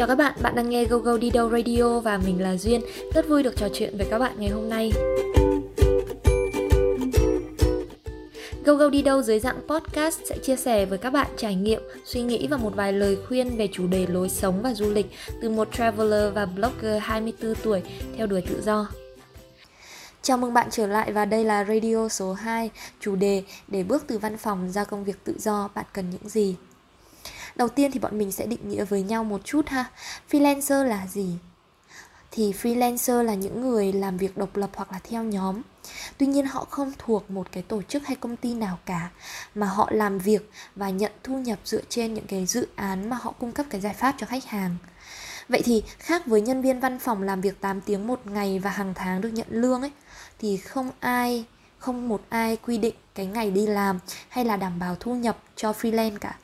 Chào 0.00 0.06
các 0.06 0.14
bạn, 0.14 0.34
bạn 0.42 0.54
đang 0.54 0.68
nghe 0.68 0.84
Go 0.84 0.98
Go 0.98 1.16
Đi 1.16 1.30
Đâu 1.30 1.50
Radio 1.50 2.00
và 2.00 2.18
mình 2.18 2.42
là 2.42 2.56
Duyên. 2.56 2.80
Rất 3.14 3.28
vui 3.28 3.42
được 3.42 3.56
trò 3.56 3.68
chuyện 3.72 3.96
với 3.96 4.06
các 4.10 4.18
bạn 4.18 4.32
ngày 4.38 4.48
hôm 4.48 4.68
nay. 4.68 4.92
Go 8.64 8.74
Go 8.74 8.88
Đi 8.88 9.02
Đâu 9.02 9.22
dưới 9.22 9.40
dạng 9.40 9.60
podcast 9.68 10.20
sẽ 10.24 10.38
chia 10.38 10.56
sẻ 10.56 10.86
với 10.86 10.98
các 10.98 11.10
bạn 11.10 11.26
trải 11.36 11.54
nghiệm, 11.54 11.82
suy 12.04 12.22
nghĩ 12.22 12.46
và 12.46 12.56
một 12.56 12.72
vài 12.76 12.92
lời 12.92 13.18
khuyên 13.28 13.56
về 13.56 13.68
chủ 13.72 13.86
đề 13.86 14.06
lối 14.06 14.28
sống 14.28 14.62
và 14.62 14.74
du 14.74 14.90
lịch 14.90 15.06
từ 15.42 15.50
một 15.50 15.68
traveler 15.72 16.34
và 16.34 16.46
blogger 16.46 17.02
24 17.02 17.54
tuổi 17.54 17.82
theo 18.16 18.26
đuổi 18.26 18.42
tự 18.48 18.62
do. 18.62 18.88
Chào 20.22 20.36
mừng 20.36 20.54
bạn 20.54 20.68
trở 20.70 20.86
lại 20.86 21.12
và 21.12 21.24
đây 21.24 21.44
là 21.44 21.64
radio 21.64 22.08
số 22.08 22.32
2, 22.32 22.70
chủ 23.00 23.16
đề 23.16 23.42
để 23.68 23.82
bước 23.82 24.04
từ 24.06 24.18
văn 24.18 24.36
phòng 24.36 24.70
ra 24.70 24.84
công 24.84 25.04
việc 25.04 25.24
tự 25.24 25.34
do 25.38 25.68
bạn 25.74 25.84
cần 25.92 26.10
những 26.10 26.28
gì. 26.28 26.56
Đầu 27.60 27.68
tiên 27.68 27.90
thì 27.92 28.00
bọn 28.00 28.18
mình 28.18 28.32
sẽ 28.32 28.46
định 28.46 28.68
nghĩa 28.68 28.84
với 28.84 29.02
nhau 29.02 29.24
một 29.24 29.40
chút 29.44 29.68
ha. 29.68 29.84
Freelancer 30.30 30.84
là 30.84 31.06
gì? 31.06 31.34
Thì 32.30 32.52
freelancer 32.62 33.22
là 33.22 33.34
những 33.34 33.60
người 33.60 33.92
làm 33.92 34.16
việc 34.16 34.36
độc 34.36 34.56
lập 34.56 34.70
hoặc 34.74 34.92
là 34.92 34.98
theo 35.04 35.22
nhóm. 35.22 35.62
Tuy 36.18 36.26
nhiên 36.26 36.46
họ 36.46 36.66
không 36.70 36.92
thuộc 36.98 37.30
một 37.30 37.52
cái 37.52 37.62
tổ 37.62 37.82
chức 37.82 38.06
hay 38.06 38.16
công 38.16 38.36
ty 38.36 38.54
nào 38.54 38.78
cả, 38.86 39.10
mà 39.54 39.66
họ 39.66 39.88
làm 39.92 40.18
việc 40.18 40.50
và 40.76 40.90
nhận 40.90 41.12
thu 41.22 41.38
nhập 41.38 41.58
dựa 41.64 41.80
trên 41.88 42.14
những 42.14 42.26
cái 42.26 42.46
dự 42.46 42.68
án 42.74 43.10
mà 43.10 43.16
họ 43.20 43.32
cung 43.32 43.52
cấp 43.52 43.66
cái 43.70 43.80
giải 43.80 43.94
pháp 43.94 44.14
cho 44.18 44.26
khách 44.26 44.44
hàng. 44.44 44.76
Vậy 45.48 45.62
thì 45.64 45.82
khác 45.98 46.26
với 46.26 46.40
nhân 46.40 46.62
viên 46.62 46.80
văn 46.80 46.98
phòng 46.98 47.22
làm 47.22 47.40
việc 47.40 47.60
8 47.60 47.80
tiếng 47.80 48.06
một 48.06 48.26
ngày 48.26 48.58
và 48.58 48.70
hàng 48.70 48.94
tháng 48.94 49.20
được 49.20 49.28
nhận 49.28 49.46
lương 49.50 49.80
ấy, 49.80 49.92
thì 50.38 50.56
không 50.56 50.90
ai, 51.00 51.44
không 51.78 52.08
một 52.08 52.22
ai 52.28 52.56
quy 52.56 52.78
định 52.78 52.94
cái 53.14 53.26
ngày 53.26 53.50
đi 53.50 53.66
làm 53.66 53.98
hay 54.28 54.44
là 54.44 54.56
đảm 54.56 54.78
bảo 54.78 54.96
thu 55.00 55.14
nhập 55.14 55.38
cho 55.56 55.72
freelance 55.72 56.18
cả 56.18 56.36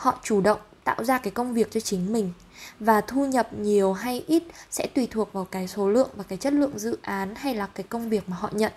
họ 0.00 0.18
chủ 0.22 0.40
động 0.40 0.60
tạo 0.84 1.04
ra 1.04 1.18
cái 1.18 1.30
công 1.30 1.54
việc 1.54 1.70
cho 1.70 1.80
chính 1.80 2.12
mình 2.12 2.32
và 2.80 3.00
thu 3.00 3.26
nhập 3.26 3.52
nhiều 3.52 3.92
hay 3.92 4.24
ít 4.26 4.42
sẽ 4.70 4.86
tùy 4.94 5.08
thuộc 5.10 5.32
vào 5.32 5.44
cái 5.44 5.68
số 5.68 5.88
lượng 5.88 6.10
và 6.16 6.24
cái 6.28 6.38
chất 6.38 6.52
lượng 6.52 6.78
dự 6.78 6.98
án 7.02 7.34
hay 7.34 7.54
là 7.54 7.66
cái 7.66 7.84
công 7.88 8.08
việc 8.08 8.28
mà 8.28 8.36
họ 8.36 8.50
nhận. 8.52 8.72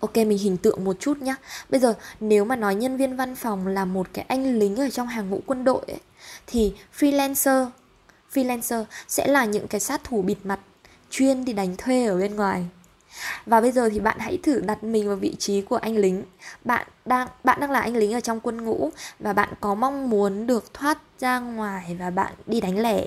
Ok 0.00 0.16
mình 0.16 0.38
hình 0.38 0.56
tượng 0.56 0.84
một 0.84 0.96
chút 1.00 1.18
nhá. 1.18 1.36
Bây 1.68 1.80
giờ 1.80 1.94
nếu 2.20 2.44
mà 2.44 2.56
nói 2.56 2.74
nhân 2.74 2.96
viên 2.96 3.16
văn 3.16 3.34
phòng 3.34 3.66
là 3.66 3.84
một 3.84 4.06
cái 4.12 4.24
anh 4.28 4.58
lính 4.58 4.76
ở 4.76 4.90
trong 4.90 5.06
hàng 5.06 5.30
ngũ 5.30 5.40
quân 5.46 5.64
đội 5.64 5.84
ấy, 5.86 6.00
Thì 6.46 6.74
freelancer 6.98 7.66
Freelancer 8.34 8.84
sẽ 9.08 9.26
là 9.26 9.44
những 9.44 9.68
cái 9.68 9.80
sát 9.80 10.04
thủ 10.04 10.22
bịt 10.22 10.38
mặt 10.44 10.60
Chuyên 11.10 11.44
đi 11.44 11.52
đánh 11.52 11.76
thuê 11.76 12.06
ở 12.06 12.18
bên 12.18 12.36
ngoài 12.36 12.64
và 13.46 13.60
bây 13.60 13.72
giờ 13.72 13.88
thì 13.88 14.00
bạn 14.00 14.18
hãy 14.18 14.38
thử 14.42 14.60
đặt 14.60 14.84
mình 14.84 15.06
vào 15.06 15.16
vị 15.16 15.36
trí 15.38 15.60
của 15.62 15.76
anh 15.76 15.96
lính. 15.96 16.22
Bạn 16.64 16.86
đang 17.04 17.28
bạn 17.44 17.60
đang 17.60 17.70
là 17.70 17.80
anh 17.80 17.96
lính 17.96 18.12
ở 18.12 18.20
trong 18.20 18.40
quân 18.40 18.64
ngũ 18.64 18.90
và 19.18 19.32
bạn 19.32 19.48
có 19.60 19.74
mong 19.74 20.10
muốn 20.10 20.46
được 20.46 20.74
thoát 20.74 20.98
ra 21.18 21.38
ngoài 21.38 21.96
và 21.98 22.10
bạn 22.10 22.32
đi 22.46 22.60
đánh 22.60 22.78
lẻ. 22.78 23.04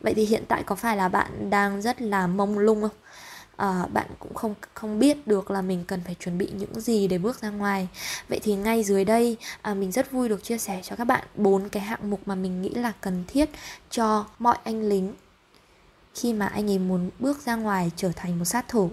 Vậy 0.00 0.14
thì 0.14 0.24
hiện 0.24 0.44
tại 0.48 0.62
có 0.62 0.74
phải 0.74 0.96
là 0.96 1.08
bạn 1.08 1.50
đang 1.50 1.82
rất 1.82 2.02
là 2.02 2.26
mông 2.26 2.58
lung 2.58 2.80
không? 2.82 2.90
À, 3.56 3.86
bạn 3.92 4.06
cũng 4.18 4.34
không 4.34 4.54
không 4.74 4.98
biết 4.98 5.26
được 5.26 5.50
là 5.50 5.62
mình 5.62 5.84
cần 5.86 6.00
phải 6.04 6.14
chuẩn 6.14 6.38
bị 6.38 6.48
những 6.54 6.80
gì 6.80 7.08
để 7.08 7.18
bước 7.18 7.42
ra 7.42 7.50
ngoài 7.50 7.88
vậy 8.28 8.40
thì 8.42 8.54
ngay 8.54 8.84
dưới 8.84 9.04
đây 9.04 9.36
à, 9.62 9.74
mình 9.74 9.92
rất 9.92 10.10
vui 10.10 10.28
được 10.28 10.44
chia 10.44 10.58
sẻ 10.58 10.80
cho 10.84 10.96
các 10.96 11.04
bạn 11.04 11.24
bốn 11.34 11.68
cái 11.68 11.82
hạng 11.82 12.10
mục 12.10 12.20
mà 12.26 12.34
mình 12.34 12.62
nghĩ 12.62 12.70
là 12.70 12.92
cần 13.00 13.24
thiết 13.28 13.50
cho 13.90 14.26
mọi 14.38 14.56
anh 14.64 14.88
lính 14.88 15.12
khi 16.14 16.32
mà 16.32 16.46
anh 16.46 16.70
ấy 16.70 16.78
muốn 16.78 17.10
bước 17.18 17.38
ra 17.46 17.56
ngoài 17.56 17.90
trở 17.96 18.12
thành 18.16 18.38
một 18.38 18.44
sát 18.44 18.68
thủ 18.68 18.90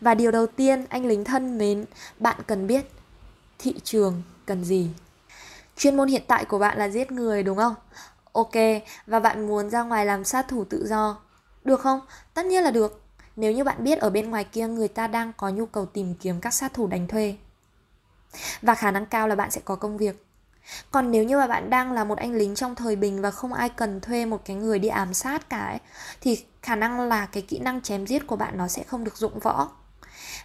và 0.00 0.14
điều 0.14 0.30
đầu 0.30 0.46
tiên 0.46 0.84
anh 0.88 1.06
lính 1.06 1.24
thân 1.24 1.58
mến, 1.58 1.84
bạn 2.18 2.40
cần 2.46 2.66
biết 2.66 2.90
thị 3.58 3.74
trường 3.84 4.22
cần 4.46 4.64
gì. 4.64 4.90
Chuyên 5.76 5.96
môn 5.96 6.08
hiện 6.08 6.22
tại 6.26 6.44
của 6.44 6.58
bạn 6.58 6.78
là 6.78 6.88
giết 6.88 7.12
người 7.12 7.42
đúng 7.42 7.56
không? 7.56 7.74
Ok, 8.32 8.54
và 9.06 9.20
bạn 9.20 9.46
muốn 9.46 9.70
ra 9.70 9.82
ngoài 9.82 10.06
làm 10.06 10.24
sát 10.24 10.48
thủ 10.48 10.64
tự 10.64 10.86
do. 10.86 11.18
Được 11.64 11.80
không? 11.80 12.00
Tất 12.34 12.46
nhiên 12.46 12.62
là 12.62 12.70
được. 12.70 13.02
Nếu 13.36 13.52
như 13.52 13.64
bạn 13.64 13.84
biết 13.84 13.98
ở 13.98 14.10
bên 14.10 14.30
ngoài 14.30 14.44
kia 14.44 14.68
người 14.68 14.88
ta 14.88 15.06
đang 15.06 15.32
có 15.36 15.48
nhu 15.48 15.66
cầu 15.66 15.86
tìm 15.86 16.14
kiếm 16.14 16.40
các 16.40 16.54
sát 16.54 16.74
thủ 16.74 16.86
đánh 16.86 17.06
thuê. 17.06 17.36
Và 18.62 18.74
khả 18.74 18.90
năng 18.90 19.06
cao 19.06 19.28
là 19.28 19.34
bạn 19.34 19.50
sẽ 19.50 19.60
có 19.64 19.76
công 19.76 19.96
việc. 19.96 20.26
Còn 20.90 21.10
nếu 21.10 21.24
như 21.24 21.36
mà 21.36 21.46
bạn 21.46 21.70
đang 21.70 21.92
là 21.92 22.04
một 22.04 22.18
anh 22.18 22.34
lính 22.34 22.54
trong 22.54 22.74
thời 22.74 22.96
bình 22.96 23.22
và 23.22 23.30
không 23.30 23.52
ai 23.52 23.68
cần 23.68 24.00
thuê 24.00 24.26
một 24.26 24.44
cái 24.44 24.56
người 24.56 24.78
đi 24.78 24.88
ám 24.88 25.14
sát 25.14 25.50
cả 25.50 25.66
ấy, 25.66 25.78
thì 26.20 26.44
khả 26.62 26.76
năng 26.76 27.00
là 27.00 27.26
cái 27.26 27.42
kỹ 27.42 27.58
năng 27.58 27.80
chém 27.80 28.06
giết 28.06 28.26
của 28.26 28.36
bạn 28.36 28.58
nó 28.58 28.68
sẽ 28.68 28.82
không 28.82 29.04
được 29.04 29.16
dụng 29.16 29.38
võ 29.38 29.70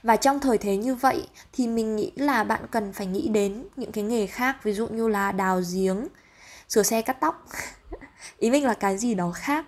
và 0.04 0.16
trong 0.16 0.40
thời 0.40 0.58
thế 0.58 0.78
như 0.78 0.96
vậy 0.96 1.28
thì 1.54 1.68
mình 1.68 1.96
nghĩ 1.96 2.12
là 2.16 2.44
bạn 2.44 2.62
cần 2.72 2.94
phải 2.94 3.08
nghĩ 3.08 3.28
đến 3.28 3.68
những 3.76 3.92
cái 3.92 4.04
nghề 4.04 4.28
khác, 4.28 4.64
ví 4.64 4.74
dụ 4.74 4.88
như 4.88 5.08
là 5.08 5.32
đào 5.32 5.62
giếng, 5.74 6.08
sửa 6.70 6.84
xe 6.84 7.02
cắt 7.02 7.18
tóc. 7.22 7.46
Ý 8.38 8.52
mình 8.52 8.66
là 8.66 8.74
cái 8.74 8.98
gì 8.98 9.16
đó 9.16 9.32
khác 9.36 9.66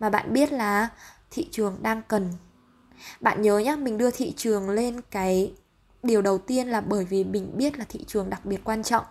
mà 0.00 0.10
bạn 0.10 0.32
biết 0.32 0.52
là 0.52 0.88
thị 1.30 1.48
trường 1.50 1.78
đang 1.82 2.02
cần. 2.08 2.32
Bạn 3.20 3.42
nhớ 3.42 3.58
nhá, 3.58 3.76
mình 3.76 3.98
đưa 3.98 4.10
thị 4.10 4.34
trường 4.36 4.70
lên 4.70 5.00
cái 5.10 5.54
điều 6.02 6.22
đầu 6.22 6.38
tiên 6.38 6.68
là 6.68 6.80
bởi 6.80 7.04
vì 7.04 7.24
mình 7.24 7.52
biết 7.54 7.78
là 7.78 7.84
thị 7.88 8.04
trường 8.06 8.30
đặc 8.30 8.44
biệt 8.44 8.64
quan 8.64 8.82
trọng. 8.82 9.04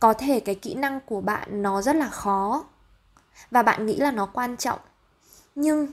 Có 0.00 0.12
thể 0.12 0.40
cái 0.40 0.54
kỹ 0.54 0.74
năng 0.74 1.00
của 1.00 1.20
bạn 1.20 1.62
nó 1.62 1.82
rất 1.82 1.96
là 1.96 2.08
khó 2.08 2.64
và 3.50 3.62
bạn 3.62 3.86
nghĩ 3.86 3.96
là 3.96 4.10
nó 4.10 4.26
quan 4.26 4.56
trọng, 4.56 4.78
nhưng 5.54 5.86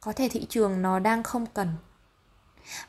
có 0.00 0.12
thể 0.12 0.28
thị 0.28 0.46
trường 0.48 0.82
nó 0.82 0.98
đang 0.98 1.22
không 1.22 1.46
cần. 1.46 1.68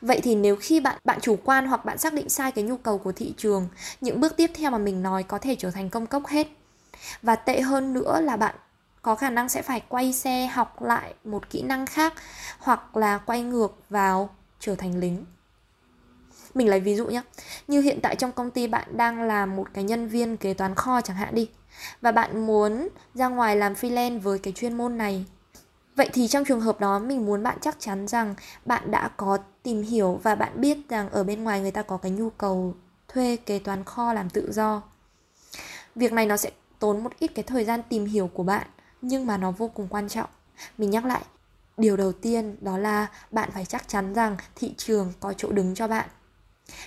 Vậy 0.00 0.20
thì 0.22 0.34
nếu 0.34 0.56
khi 0.56 0.80
bạn 0.80 0.98
bạn 1.04 1.20
chủ 1.20 1.38
quan 1.44 1.66
hoặc 1.66 1.84
bạn 1.84 1.98
xác 1.98 2.14
định 2.14 2.28
sai 2.28 2.52
cái 2.52 2.64
nhu 2.64 2.76
cầu 2.76 2.98
của 2.98 3.12
thị 3.12 3.34
trường, 3.36 3.68
những 4.00 4.20
bước 4.20 4.36
tiếp 4.36 4.50
theo 4.54 4.70
mà 4.70 4.78
mình 4.78 5.02
nói 5.02 5.22
có 5.22 5.38
thể 5.38 5.56
trở 5.58 5.70
thành 5.70 5.90
công 5.90 6.06
cốc 6.06 6.26
hết. 6.26 6.48
Và 7.22 7.36
tệ 7.36 7.60
hơn 7.60 7.92
nữa 7.92 8.20
là 8.20 8.36
bạn 8.36 8.54
có 9.02 9.14
khả 9.14 9.30
năng 9.30 9.48
sẽ 9.48 9.62
phải 9.62 9.82
quay 9.88 10.12
xe 10.12 10.46
học 10.46 10.82
lại 10.82 11.14
một 11.24 11.50
kỹ 11.50 11.62
năng 11.62 11.86
khác 11.86 12.14
hoặc 12.58 12.96
là 12.96 13.18
quay 13.18 13.42
ngược 13.42 13.76
vào 13.90 14.30
trở 14.60 14.74
thành 14.74 14.98
lính. 14.98 15.24
Mình 16.54 16.68
lấy 16.68 16.80
ví 16.80 16.96
dụ 16.96 17.06
nhé. 17.06 17.22
Như 17.68 17.80
hiện 17.80 17.98
tại 18.02 18.16
trong 18.16 18.32
công 18.32 18.50
ty 18.50 18.66
bạn 18.66 18.96
đang 18.96 19.22
là 19.22 19.46
một 19.46 19.68
cái 19.74 19.84
nhân 19.84 20.08
viên 20.08 20.36
kế 20.36 20.54
toán 20.54 20.74
kho 20.74 21.00
chẳng 21.00 21.16
hạn 21.16 21.34
đi. 21.34 21.48
Và 22.00 22.12
bạn 22.12 22.46
muốn 22.46 22.88
ra 23.14 23.28
ngoài 23.28 23.56
làm 23.56 23.74
freelance 23.74 24.20
với 24.20 24.38
cái 24.38 24.52
chuyên 24.52 24.76
môn 24.76 24.98
này 24.98 25.24
Vậy 25.96 26.10
thì 26.12 26.28
trong 26.28 26.44
trường 26.44 26.60
hợp 26.60 26.80
đó 26.80 26.98
mình 26.98 27.26
muốn 27.26 27.42
bạn 27.42 27.58
chắc 27.60 27.76
chắn 27.78 28.08
rằng 28.08 28.34
bạn 28.64 28.90
đã 28.90 29.08
có 29.16 29.38
tìm 29.62 29.82
hiểu 29.82 30.20
và 30.22 30.34
bạn 30.34 30.60
biết 30.60 30.78
rằng 30.88 31.10
ở 31.10 31.24
bên 31.24 31.44
ngoài 31.44 31.60
người 31.60 31.70
ta 31.70 31.82
có 31.82 31.96
cái 31.96 32.10
nhu 32.10 32.30
cầu 32.30 32.74
thuê 33.08 33.36
kế 33.36 33.58
toán 33.58 33.84
kho 33.84 34.12
làm 34.12 34.30
tự 34.30 34.52
do. 34.52 34.82
Việc 35.94 36.12
này 36.12 36.26
nó 36.26 36.36
sẽ 36.36 36.50
tốn 36.78 37.04
một 37.04 37.12
ít 37.18 37.30
cái 37.34 37.42
thời 37.42 37.64
gian 37.64 37.82
tìm 37.88 38.06
hiểu 38.06 38.30
của 38.34 38.42
bạn 38.42 38.66
nhưng 39.02 39.26
mà 39.26 39.36
nó 39.36 39.50
vô 39.50 39.68
cùng 39.68 39.88
quan 39.90 40.08
trọng. 40.08 40.30
Mình 40.78 40.90
nhắc 40.90 41.04
lại, 41.04 41.22
điều 41.76 41.96
đầu 41.96 42.12
tiên 42.12 42.56
đó 42.60 42.78
là 42.78 43.06
bạn 43.30 43.50
phải 43.52 43.64
chắc 43.64 43.88
chắn 43.88 44.12
rằng 44.12 44.36
thị 44.56 44.74
trường 44.76 45.12
có 45.20 45.32
chỗ 45.32 45.52
đứng 45.52 45.74
cho 45.74 45.88
bạn. 45.88 46.08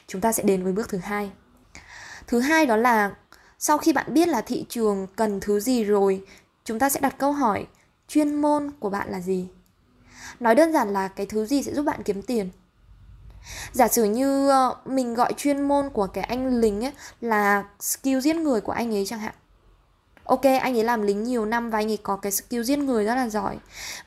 Chúng 0.08 0.22
ta 0.22 0.32
sẽ 0.32 0.44
đến 0.44 0.64
với 0.64 0.74
bước 0.74 0.90
thứ 0.90 0.98
hai. 0.98 1.32
Thứ 2.28 2.40
hai 2.40 2.66
đó 2.66 2.76
là 2.76 3.16
sau 3.60 3.78
khi 3.78 3.94
bạn 3.94 4.14
biết 4.14 4.28
là 4.28 4.42
thị 4.42 4.66
trường 4.70 5.08
cần 5.16 5.40
thứ 5.40 5.60
gì 5.60 5.84
rồi, 5.84 6.26
chúng 6.64 6.80
ta 6.80 6.90
sẽ 6.90 7.00
đặt 7.00 7.16
câu 7.18 7.32
hỏi 7.32 7.68
chuyên 8.14 8.36
môn 8.36 8.72
của 8.80 8.90
bạn 8.90 9.12
là 9.12 9.20
gì? 9.20 9.48
Nói 10.40 10.56
đơn 10.56 10.74
giản 10.74 10.94
là 10.94 11.08
cái 11.08 11.26
thứ 11.26 11.46
gì 11.46 11.64
sẽ 11.64 11.74
giúp 11.74 11.84
bạn 11.84 12.04
kiếm 12.04 12.22
tiền? 12.22 12.50
Giả 13.72 13.88
sử 13.88 14.04
như 14.04 14.50
ờ, 14.50 14.76
mình 14.86 15.14
gọi 15.14 15.34
chuyên 15.38 15.62
môn 15.62 15.90
của 15.90 16.08
cái 16.08 16.24
anh 16.24 16.60
lính 16.60 16.86
ấy 16.86 16.92
là 17.22 17.64
skill 17.80 18.20
giết 18.20 18.36
người 18.36 18.62
của 18.62 18.72
anh 18.72 18.96
ấy 18.96 19.06
chẳng 19.06 19.20
hạn 19.20 19.34
ok 20.24 20.42
anh 20.62 20.78
ấy 20.78 20.84
làm 20.84 21.02
lính 21.02 21.24
nhiều 21.24 21.46
năm 21.46 21.70
và 21.70 21.80
anh 21.80 21.92
ấy 21.92 21.98
có 21.98 22.16
cái 22.16 22.32
skill 22.32 22.64
giết 22.64 22.80
người 22.80 23.06
rất 23.06 23.16
là 23.16 23.30
giỏi. 23.30 23.58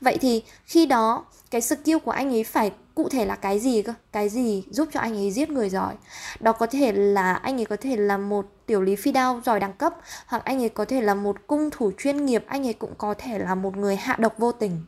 Vậy 0.01 0.17
thì 0.21 0.43
khi 0.65 0.85
đó 0.85 1.25
cái 1.51 1.61
skill 1.61 1.97
của 1.97 2.11
anh 2.11 2.29
ấy 2.29 2.43
phải 2.43 2.71
cụ 2.95 3.09
thể 3.09 3.25
là 3.25 3.35
cái 3.35 3.59
gì 3.59 3.81
cơ? 3.81 3.93
Cái 4.11 4.29
gì 4.29 4.63
giúp 4.69 4.89
cho 4.93 4.99
anh 4.99 5.15
ấy 5.15 5.31
giết 5.31 5.49
người 5.49 5.69
giỏi? 5.69 5.95
Đó 6.39 6.51
có 6.51 6.67
thể 6.67 6.91
là 6.91 7.33
anh 7.33 7.59
ấy 7.59 7.65
có 7.65 7.75
thể 7.81 7.95
là 7.97 8.17
một 8.17 8.45
tiểu 8.65 8.81
lý 8.81 8.95
phi 8.95 9.11
đao 9.11 9.41
giỏi 9.45 9.59
đẳng 9.59 9.73
cấp 9.73 9.95
hoặc 10.25 10.45
anh 10.45 10.61
ấy 10.61 10.69
có 10.69 10.85
thể 10.85 11.01
là 11.01 11.13
một 11.13 11.47
cung 11.47 11.69
thủ 11.71 11.91
chuyên 11.97 12.25
nghiệp 12.25 12.43
anh 12.47 12.67
ấy 12.67 12.73
cũng 12.73 12.93
có 12.97 13.13
thể 13.17 13.39
là 13.39 13.55
một 13.55 13.77
người 13.77 13.95
hạ 13.95 14.15
độc 14.19 14.37
vô 14.37 14.51
tình. 14.51 14.81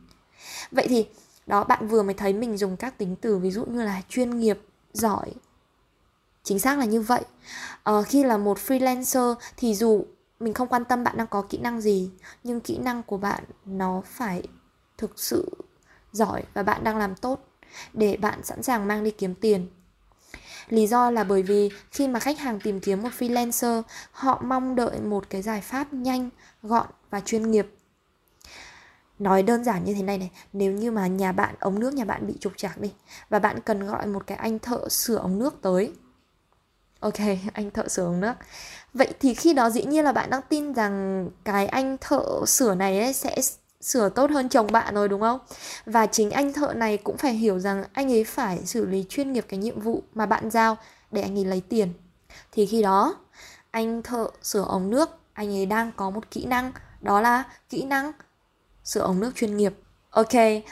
Vậy 0.70 0.86
thì 0.88 1.06
đó 1.46 1.64
bạn 1.64 1.88
vừa 1.88 2.02
mới 2.02 2.14
thấy 2.14 2.32
mình 2.32 2.56
dùng 2.56 2.76
các 2.76 2.98
tính 2.98 3.16
từ 3.20 3.38
ví 3.38 3.50
dụ 3.50 3.64
như 3.64 3.82
là 3.82 4.02
chuyên 4.08 4.38
nghiệp 4.38 4.58
giỏi. 4.92 5.32
Chính 6.42 6.58
xác 6.58 6.78
là 6.78 6.84
như 6.84 7.00
vậy. 7.00 7.22
À, 7.82 8.02
khi 8.02 8.24
là 8.24 8.36
một 8.36 8.58
freelancer 8.66 9.34
thì 9.56 9.74
dù 9.74 10.04
mình 10.40 10.54
không 10.54 10.68
quan 10.68 10.84
tâm 10.84 11.04
bạn 11.04 11.16
đang 11.16 11.26
có 11.26 11.42
kỹ 11.42 11.58
năng 11.58 11.80
gì, 11.80 12.10
nhưng 12.44 12.60
kỹ 12.60 12.78
năng 12.78 13.02
của 13.02 13.16
bạn 13.16 13.44
nó 13.64 14.02
phải 14.04 14.42
thực 14.98 15.20
sự 15.20 15.50
giỏi 16.12 16.42
và 16.54 16.62
bạn 16.62 16.84
đang 16.84 16.96
làm 16.96 17.14
tốt 17.14 17.48
để 17.92 18.16
bạn 18.16 18.44
sẵn 18.44 18.62
sàng 18.62 18.88
mang 18.88 19.04
đi 19.04 19.10
kiếm 19.10 19.34
tiền. 19.34 19.66
Lý 20.68 20.86
do 20.86 21.10
là 21.10 21.24
bởi 21.24 21.42
vì 21.42 21.70
khi 21.90 22.08
mà 22.08 22.20
khách 22.20 22.38
hàng 22.38 22.60
tìm 22.60 22.80
kiếm 22.80 23.02
một 23.02 23.08
freelancer, 23.18 23.82
họ 24.12 24.42
mong 24.44 24.74
đợi 24.74 25.00
một 25.00 25.30
cái 25.30 25.42
giải 25.42 25.60
pháp 25.60 25.92
nhanh, 25.92 26.30
gọn 26.62 26.86
và 27.10 27.20
chuyên 27.20 27.50
nghiệp. 27.50 27.74
Nói 29.18 29.42
đơn 29.42 29.64
giản 29.64 29.84
như 29.84 29.94
thế 29.94 30.02
này 30.02 30.18
này, 30.18 30.30
nếu 30.52 30.72
như 30.72 30.90
mà 30.90 31.06
nhà 31.06 31.32
bạn, 31.32 31.54
ống 31.60 31.80
nước 31.80 31.94
nhà 31.94 32.04
bạn 32.04 32.26
bị 32.26 32.34
trục 32.40 32.52
trặc 32.56 32.80
đi 32.80 32.92
và 33.28 33.38
bạn 33.38 33.60
cần 33.60 33.86
gọi 33.86 34.06
một 34.06 34.26
cái 34.26 34.38
anh 34.38 34.58
thợ 34.58 34.88
sửa 34.88 35.16
ống 35.16 35.38
nước 35.38 35.54
tới 35.62 35.92
ok, 37.00 37.20
anh 37.52 37.70
thợ 37.70 37.88
sửa 37.88 38.04
ống 38.04 38.20
nước 38.20 38.34
vậy 38.94 39.08
thì 39.20 39.34
khi 39.34 39.54
đó 39.54 39.70
dĩ 39.70 39.84
nhiên 39.84 40.04
là 40.04 40.12
bạn 40.12 40.30
đang 40.30 40.42
tin 40.48 40.72
rằng 40.74 41.26
cái 41.44 41.66
anh 41.66 41.96
thợ 42.00 42.46
sửa 42.46 42.74
này 42.74 43.00
ấy 43.00 43.12
sẽ 43.12 43.36
sửa 43.80 44.08
tốt 44.08 44.30
hơn 44.30 44.48
chồng 44.48 44.66
bạn 44.72 44.94
rồi, 44.94 45.08
đúng 45.08 45.20
không? 45.20 45.38
Và 45.86 46.06
chính 46.06 46.30
anh 46.30 46.52
thợ 46.52 46.72
này 46.72 46.96
cũng 46.96 47.16
phải 47.16 47.32
hiểu 47.32 47.58
rằng 47.58 47.84
anh 47.92 48.12
ấy 48.12 48.24
phải 48.24 48.66
xử 48.66 48.86
lý 48.86 49.04
chuyên 49.08 49.32
nghiệp 49.32 49.44
cái 49.48 49.58
nhiệm 49.58 49.80
vụ 49.80 50.02
mà 50.14 50.26
bạn 50.26 50.50
giao 50.50 50.76
để 51.10 51.22
anh 51.22 51.38
ấy 51.38 51.44
lấy 51.44 51.62
tiền. 51.68 51.92
Thì 52.52 52.66
khi 52.66 52.82
đó, 52.82 53.14
anh 53.70 54.02
thợ 54.02 54.28
sửa 54.42 54.64
ống 54.68 54.90
nước, 54.90 55.10
anh 55.32 55.48
ấy 55.48 55.66
đang 55.66 55.92
có 55.96 56.10
một 56.10 56.30
kỹ 56.30 56.44
năng, 56.44 56.72
đó 57.00 57.20
là 57.20 57.44
kỹ 57.68 57.82
năng 57.82 58.12
sửa 58.84 59.00
ống 59.00 59.20
nước 59.20 59.32
chuyên 59.34 59.56
nghiệp. 59.56 59.74
Ok, 60.10 60.28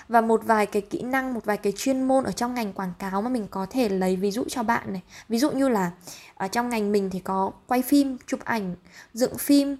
và 0.09 0.21
một 0.21 0.41
vài 0.45 0.67
cái 0.67 0.83
kỹ 0.83 1.03
năng, 1.03 1.35
một 1.35 1.45
vài 1.45 1.57
cái 1.57 1.73
chuyên 1.77 2.03
môn 2.03 2.25
ở 2.25 2.33
trong 2.33 2.55
ngành 2.55 2.73
quảng 2.73 2.93
cáo 2.99 3.23
mà 3.23 3.29
mình 3.29 3.47
có 3.51 3.67
thể 3.71 3.89
lấy 3.89 4.17
ví 4.17 4.31
dụ 4.31 4.45
cho 4.49 4.63
bạn 4.63 4.93
này. 4.93 5.03
Ví 5.29 5.39
dụ 5.39 5.51
như 5.51 5.69
là 5.69 5.91
ở 6.35 6.49
trong 6.49 6.69
ngành 6.69 6.93
mình 6.93 7.11
thì 7.11 7.19
có 7.21 7.53
quay 7.67 7.83
phim, 7.83 8.17
chụp 8.27 8.41
ảnh, 8.45 8.75
dựng 9.15 9.39
phim, 9.39 9.77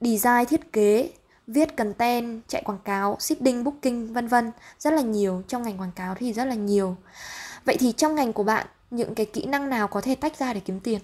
design 0.00 0.46
thiết 0.48 0.72
kế, 0.72 1.10
viết 1.46 1.76
content, 1.76 2.42
chạy 2.48 2.62
quảng 2.62 2.78
cáo, 2.84 3.16
shipping, 3.20 3.64
booking 3.64 4.12
vân 4.12 4.28
vân, 4.28 4.52
rất 4.78 4.92
là 4.92 5.02
nhiều. 5.02 5.42
Trong 5.48 5.62
ngành 5.62 5.78
quảng 5.80 5.92
cáo 5.96 6.14
thì 6.14 6.32
rất 6.32 6.44
là 6.44 6.54
nhiều. 6.54 6.96
Vậy 7.64 7.76
thì 7.80 7.92
trong 7.92 8.14
ngành 8.14 8.32
của 8.32 8.44
bạn, 8.44 8.66
những 8.90 9.14
cái 9.14 9.26
kỹ 9.26 9.46
năng 9.46 9.70
nào 9.70 9.88
có 9.88 10.00
thể 10.00 10.14
tách 10.14 10.36
ra 10.38 10.52
để 10.52 10.60
kiếm 10.60 10.80
tiền? 10.80 11.00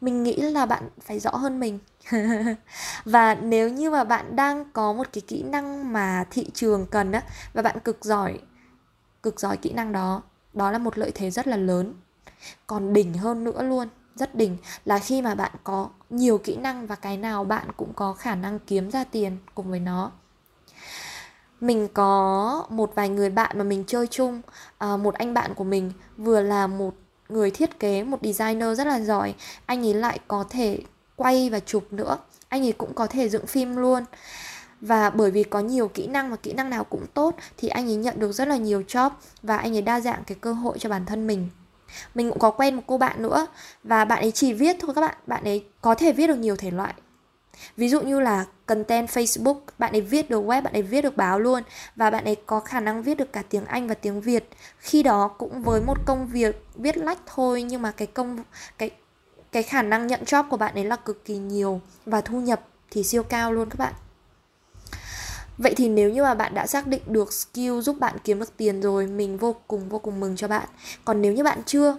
Mình 0.00 0.22
nghĩ 0.22 0.36
là 0.36 0.66
bạn 0.66 0.88
phải 1.00 1.18
rõ 1.18 1.30
hơn 1.30 1.60
mình. 1.60 1.78
Và 3.04 3.34
nếu 3.34 3.68
như 3.68 3.90
mà 3.90 4.04
bạn 4.04 4.36
đang 4.36 4.64
có 4.72 4.92
một 4.92 5.06
cái 5.12 5.22
kỹ 5.26 5.42
năng 5.42 5.92
mà 5.92 6.24
thị 6.30 6.46
trường 6.54 6.86
cần 6.86 7.12
á 7.12 7.22
và 7.52 7.62
bạn 7.62 7.80
cực 7.80 8.04
giỏi 8.04 8.38
cực 9.22 9.40
giỏi 9.40 9.56
kỹ 9.56 9.72
năng 9.72 9.92
đó 9.92 10.22
đó 10.52 10.70
là 10.70 10.78
một 10.78 10.98
lợi 10.98 11.12
thế 11.14 11.30
rất 11.30 11.46
là 11.46 11.56
lớn. 11.56 11.94
Còn 12.66 12.92
đỉnh 12.92 13.14
hơn 13.14 13.44
nữa 13.44 13.62
luôn 13.62 13.88
rất 14.14 14.34
đỉnh 14.34 14.56
là 14.84 14.98
khi 14.98 15.22
mà 15.22 15.34
bạn 15.34 15.52
có 15.64 15.88
nhiều 16.10 16.38
kỹ 16.38 16.56
năng 16.56 16.86
và 16.86 16.94
cái 16.94 17.16
nào 17.16 17.44
bạn 17.44 17.66
cũng 17.76 17.92
có 17.92 18.12
khả 18.12 18.34
năng 18.34 18.58
kiếm 18.58 18.90
ra 18.90 19.04
tiền 19.04 19.36
cùng 19.54 19.70
với 19.70 19.80
nó. 19.80 20.10
Mình 21.60 21.88
có 21.94 22.66
một 22.70 22.92
vài 22.94 23.08
người 23.08 23.30
bạn 23.30 23.58
mà 23.58 23.64
mình 23.64 23.84
chơi 23.86 24.06
chung. 24.06 24.42
À, 24.78 24.96
một 24.96 25.14
anh 25.14 25.34
bạn 25.34 25.54
của 25.54 25.64
mình 25.64 25.92
vừa 26.16 26.40
là 26.40 26.66
một 26.66 26.94
người 27.32 27.50
thiết 27.50 27.80
kế, 27.80 28.02
một 28.02 28.18
designer 28.22 28.78
rất 28.78 28.86
là 28.86 29.00
giỏi. 29.00 29.34
Anh 29.66 29.86
ấy 29.86 29.94
lại 29.94 30.18
có 30.28 30.44
thể 30.50 30.78
quay 31.16 31.50
và 31.50 31.60
chụp 31.60 31.92
nữa. 31.92 32.18
Anh 32.48 32.62
ấy 32.62 32.72
cũng 32.72 32.94
có 32.94 33.06
thể 33.06 33.28
dựng 33.28 33.46
phim 33.46 33.76
luôn. 33.76 34.04
Và 34.80 35.10
bởi 35.10 35.30
vì 35.30 35.42
có 35.42 35.60
nhiều 35.60 35.88
kỹ 35.88 36.06
năng 36.06 36.30
và 36.30 36.36
kỹ 36.36 36.52
năng 36.52 36.70
nào 36.70 36.84
cũng 36.84 37.06
tốt, 37.14 37.36
thì 37.56 37.68
anh 37.68 37.88
ấy 37.88 37.96
nhận 37.96 38.20
được 38.20 38.32
rất 38.32 38.48
là 38.48 38.56
nhiều 38.56 38.82
job 38.88 39.10
và 39.42 39.56
anh 39.56 39.76
ấy 39.76 39.82
đa 39.82 40.00
dạng 40.00 40.22
cái 40.26 40.36
cơ 40.40 40.52
hội 40.52 40.78
cho 40.78 40.88
bản 40.88 41.06
thân 41.06 41.26
mình. 41.26 41.48
Mình 42.14 42.30
cũng 42.30 42.38
có 42.38 42.50
quen 42.50 42.76
một 42.76 42.82
cô 42.86 42.98
bạn 42.98 43.22
nữa 43.22 43.46
và 43.84 44.04
bạn 44.04 44.20
ấy 44.20 44.32
chỉ 44.32 44.52
viết 44.52 44.76
thôi 44.80 44.92
các 44.94 45.00
bạn. 45.00 45.16
Bạn 45.26 45.44
ấy 45.44 45.64
có 45.80 45.94
thể 45.94 46.12
viết 46.12 46.26
được 46.26 46.38
nhiều 46.38 46.56
thể 46.56 46.70
loại 46.70 46.94
ví 47.76 47.88
dụ 47.88 48.00
như 48.00 48.20
là 48.20 48.46
content 48.66 49.08
Facebook, 49.08 49.60
bạn 49.78 49.92
ấy 49.92 50.00
viết 50.00 50.30
được 50.30 50.44
web, 50.44 50.62
bạn 50.62 50.72
ấy 50.72 50.82
viết 50.82 51.02
được 51.02 51.16
báo 51.16 51.38
luôn 51.38 51.62
và 51.96 52.10
bạn 52.10 52.24
ấy 52.24 52.36
có 52.46 52.60
khả 52.60 52.80
năng 52.80 53.02
viết 53.02 53.14
được 53.14 53.32
cả 53.32 53.42
tiếng 53.48 53.64
Anh 53.64 53.88
và 53.88 53.94
tiếng 53.94 54.20
Việt. 54.20 54.48
Khi 54.78 55.02
đó 55.02 55.28
cũng 55.28 55.62
với 55.62 55.80
một 55.80 55.98
công 56.06 56.26
việc 56.26 56.64
viết 56.74 56.96
lách 56.96 57.18
thôi 57.26 57.62
nhưng 57.62 57.82
mà 57.82 57.90
cái 57.90 58.06
công, 58.06 58.38
cái 58.78 58.90
cái 59.52 59.62
khả 59.62 59.82
năng 59.82 60.06
nhận 60.06 60.20
job 60.24 60.48
của 60.48 60.56
bạn 60.56 60.74
ấy 60.74 60.84
là 60.84 60.96
cực 60.96 61.24
kỳ 61.24 61.36
nhiều 61.36 61.80
và 62.06 62.20
thu 62.20 62.40
nhập 62.40 62.60
thì 62.90 63.02
siêu 63.02 63.22
cao 63.22 63.52
luôn 63.52 63.70
các 63.70 63.78
bạn. 63.78 63.92
Vậy 65.58 65.74
thì 65.76 65.88
nếu 65.88 66.10
như 66.10 66.22
mà 66.22 66.34
bạn 66.34 66.54
đã 66.54 66.66
xác 66.66 66.86
định 66.86 67.02
được 67.06 67.32
skill 67.32 67.80
giúp 67.80 67.98
bạn 68.00 68.16
kiếm 68.24 68.38
được 68.38 68.56
tiền 68.56 68.80
rồi, 68.80 69.06
Mình 69.06 69.38
vô 69.38 69.56
cùng 69.68 69.88
vô 69.88 69.98
cùng 69.98 70.20
mừng 70.20 70.36
cho 70.36 70.48
bạn. 70.48 70.68
Còn 71.04 71.22
nếu 71.22 71.32
như 71.32 71.44
bạn 71.44 71.62
chưa, 71.66 71.96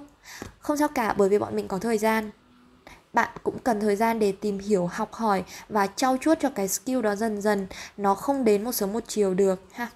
Không 0.59 0.77
sao 0.77 0.87
cả 0.87 1.13
bởi 1.17 1.29
vì 1.29 1.39
bọn 1.39 1.55
mình 1.55 1.67
có 1.67 1.77
thời 1.77 1.97
gian 1.97 2.31
bạn 3.13 3.29
cũng 3.43 3.59
cần 3.59 3.79
thời 3.79 3.95
gian 3.95 4.19
để 4.19 4.31
tìm 4.31 4.59
hiểu 4.59 4.87
học 4.87 5.13
hỏi 5.13 5.43
và 5.69 5.87
trau 5.87 6.17
chuốt 6.21 6.39
cho 6.41 6.49
cái 6.49 6.67
skill 6.67 7.01
đó 7.01 7.15
dần 7.15 7.41
dần. 7.41 7.67
Nó 7.97 8.15
không 8.15 8.43
đến 8.43 8.63
một 8.63 8.71
sớm 8.71 8.93
một 8.93 9.03
chiều 9.07 9.33
được 9.33 9.59
ha. 9.71 9.87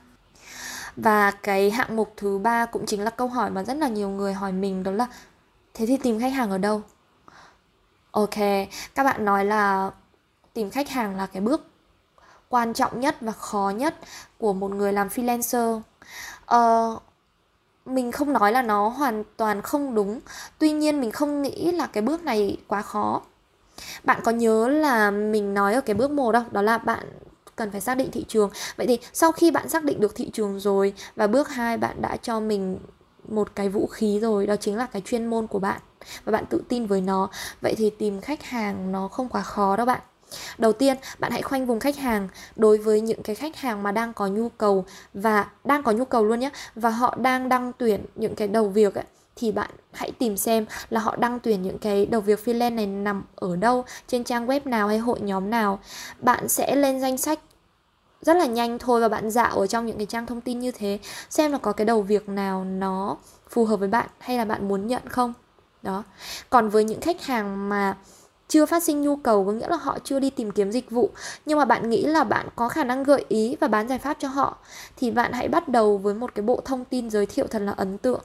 Và 0.95 1.31
cái 1.31 1.71
hạng 1.71 1.95
mục 1.95 2.13
thứ 2.17 2.37
ba 2.37 2.65
cũng 2.65 2.85
chính 2.85 3.01
là 3.03 3.09
câu 3.09 3.27
hỏi 3.27 3.49
mà 3.49 3.63
rất 3.63 3.77
là 3.77 3.87
nhiều 3.87 4.09
người 4.09 4.33
hỏi 4.33 4.51
mình 4.51 4.83
đó 4.83 4.91
là 4.91 5.07
thế 5.73 5.85
thì 5.85 5.97
tìm 5.97 6.19
khách 6.19 6.33
hàng 6.33 6.51
ở 6.51 6.57
đâu? 6.57 6.81
Ok 8.11 8.35
các 8.95 9.03
bạn 9.03 9.25
nói 9.25 9.45
là 9.45 9.91
tìm 10.53 10.69
khách 10.69 10.89
hàng 10.89 11.15
là 11.15 11.25
cái 11.25 11.41
bước 11.41 11.67
quan 12.49 12.73
trọng 12.73 12.99
nhất 12.99 13.15
và 13.21 13.31
khó 13.31 13.71
nhất 13.75 13.95
của 14.37 14.53
một 14.53 14.71
người 14.71 14.93
làm 14.93 15.07
freelancer. 15.07 15.81
Uh, 16.55 17.01
mình 17.85 18.11
không 18.11 18.33
nói 18.33 18.51
là 18.51 18.61
nó 18.61 18.87
hoàn 18.87 19.23
toàn 19.37 19.61
không 19.61 19.95
đúng. 19.95 20.19
Tuy 20.59 20.71
nhiên 20.71 21.01
mình 21.01 21.11
không 21.11 21.41
nghĩ 21.41 21.71
là 21.71 21.87
cái 21.87 22.01
bước 22.01 22.23
này 22.23 22.57
quá 22.67 22.81
khó. 22.81 23.21
Bạn 24.03 24.21
có 24.23 24.31
nhớ 24.31 24.67
là 24.67 25.11
mình 25.11 25.53
nói 25.53 25.73
ở 25.73 25.81
cái 25.81 25.93
bước 25.93 26.11
một 26.11 26.31
đâu 26.31 26.43
đó 26.51 26.61
là 26.61 26.77
bạn 26.77 27.05
cần 27.55 27.71
phải 27.71 27.81
xác 27.81 27.95
định 27.95 28.11
thị 28.11 28.25
trường. 28.27 28.49
Vậy 28.77 28.87
thì 28.87 28.99
sau 29.13 29.31
khi 29.31 29.51
bạn 29.51 29.69
xác 29.69 29.83
định 29.83 29.99
được 29.99 30.15
thị 30.15 30.29
trường 30.33 30.59
rồi 30.59 30.93
và 31.15 31.27
bước 31.27 31.49
2 31.49 31.77
bạn 31.77 32.01
đã 32.01 32.17
cho 32.17 32.39
mình 32.39 32.79
một 33.27 33.55
cái 33.55 33.69
vũ 33.69 33.87
khí 33.87 34.19
rồi, 34.19 34.47
đó 34.47 34.55
chính 34.55 34.77
là 34.77 34.85
cái 34.85 35.01
chuyên 35.05 35.25
môn 35.25 35.47
của 35.47 35.59
bạn 35.59 35.81
và 36.25 36.31
bạn 36.31 36.45
tự 36.49 36.63
tin 36.69 36.85
với 36.85 37.01
nó, 37.01 37.29
vậy 37.61 37.75
thì 37.77 37.89
tìm 37.89 38.21
khách 38.21 38.43
hàng 38.43 38.91
nó 38.91 39.07
không 39.07 39.29
quá 39.29 39.41
khó 39.41 39.77
đâu 39.77 39.85
bạn. 39.85 40.01
Đầu 40.57 40.73
tiên, 40.73 40.97
bạn 41.19 41.31
hãy 41.31 41.41
khoanh 41.41 41.65
vùng 41.65 41.79
khách 41.79 41.97
hàng 41.97 42.27
đối 42.55 42.77
với 42.77 43.01
những 43.01 43.23
cái 43.23 43.35
khách 43.35 43.55
hàng 43.55 43.83
mà 43.83 43.91
đang 43.91 44.13
có 44.13 44.27
nhu 44.27 44.49
cầu 44.49 44.85
và 45.13 45.45
đang 45.63 45.83
có 45.83 45.91
nhu 45.91 46.05
cầu 46.05 46.25
luôn 46.25 46.39
nhé. 46.39 46.49
Và 46.75 46.89
họ 46.89 47.15
đang 47.15 47.49
đăng 47.49 47.71
tuyển 47.77 48.05
những 48.15 48.35
cái 48.35 48.47
đầu 48.47 48.69
việc 48.69 48.95
ấy 48.95 49.05
thì 49.35 49.51
bạn 49.51 49.69
hãy 49.91 50.11
tìm 50.11 50.37
xem 50.37 50.65
là 50.89 50.99
họ 50.99 51.15
đăng 51.15 51.39
tuyển 51.39 51.61
những 51.61 51.77
cái 51.77 52.05
đầu 52.05 52.21
việc 52.21 52.45
freelance 52.45 52.75
này 52.75 52.87
nằm 52.87 53.23
ở 53.35 53.55
đâu 53.55 53.85
trên 54.07 54.23
trang 54.23 54.47
web 54.47 54.59
nào 54.65 54.87
hay 54.87 54.97
hội 54.97 55.19
nhóm 55.19 55.49
nào. 55.49 55.79
Bạn 56.19 56.49
sẽ 56.49 56.75
lên 56.75 57.01
danh 57.01 57.17
sách 57.17 57.39
rất 58.21 58.37
là 58.37 58.45
nhanh 58.45 58.79
thôi 58.79 59.01
và 59.01 59.09
bạn 59.09 59.29
dạo 59.31 59.59
ở 59.59 59.67
trong 59.67 59.85
những 59.85 59.97
cái 59.97 60.05
trang 60.05 60.25
thông 60.25 60.41
tin 60.41 60.59
như 60.59 60.71
thế 60.71 60.99
xem 61.29 61.51
là 61.51 61.57
có 61.57 61.71
cái 61.71 61.85
đầu 61.85 62.01
việc 62.01 62.29
nào 62.29 62.63
nó 62.63 63.17
phù 63.49 63.65
hợp 63.65 63.75
với 63.75 63.87
bạn 63.87 64.07
hay 64.19 64.37
là 64.37 64.45
bạn 64.45 64.67
muốn 64.67 64.87
nhận 64.87 65.09
không. 65.09 65.33
Đó. 65.81 66.03
Còn 66.49 66.69
với 66.69 66.83
những 66.83 67.01
khách 67.01 67.21
hàng 67.21 67.69
mà 67.69 67.97
chưa 68.47 68.65
phát 68.65 68.83
sinh 68.83 69.01
nhu 69.01 69.15
cầu, 69.15 69.45
có 69.45 69.51
nghĩa 69.51 69.67
là 69.67 69.77
họ 69.77 69.97
chưa 70.03 70.19
đi 70.19 70.29
tìm 70.29 70.51
kiếm 70.51 70.71
dịch 70.71 70.91
vụ. 70.91 71.09
Nhưng 71.45 71.57
mà 71.57 71.65
bạn 71.65 71.89
nghĩ 71.89 72.05
là 72.05 72.23
bạn 72.23 72.47
có 72.55 72.69
khả 72.69 72.83
năng 72.83 73.03
gợi 73.03 73.25
ý 73.27 73.55
và 73.59 73.67
bán 73.67 73.87
giải 73.87 73.99
pháp 73.99 74.17
cho 74.19 74.27
họ, 74.27 74.57
thì 74.97 75.11
bạn 75.11 75.33
hãy 75.33 75.47
bắt 75.47 75.67
đầu 75.67 75.97
với 75.97 76.13
một 76.13 76.35
cái 76.35 76.43
bộ 76.43 76.61
thông 76.65 76.85
tin 76.85 77.09
giới 77.09 77.25
thiệu 77.25 77.47
thật 77.47 77.61
là 77.61 77.71
ấn 77.71 77.97
tượng. 77.97 78.21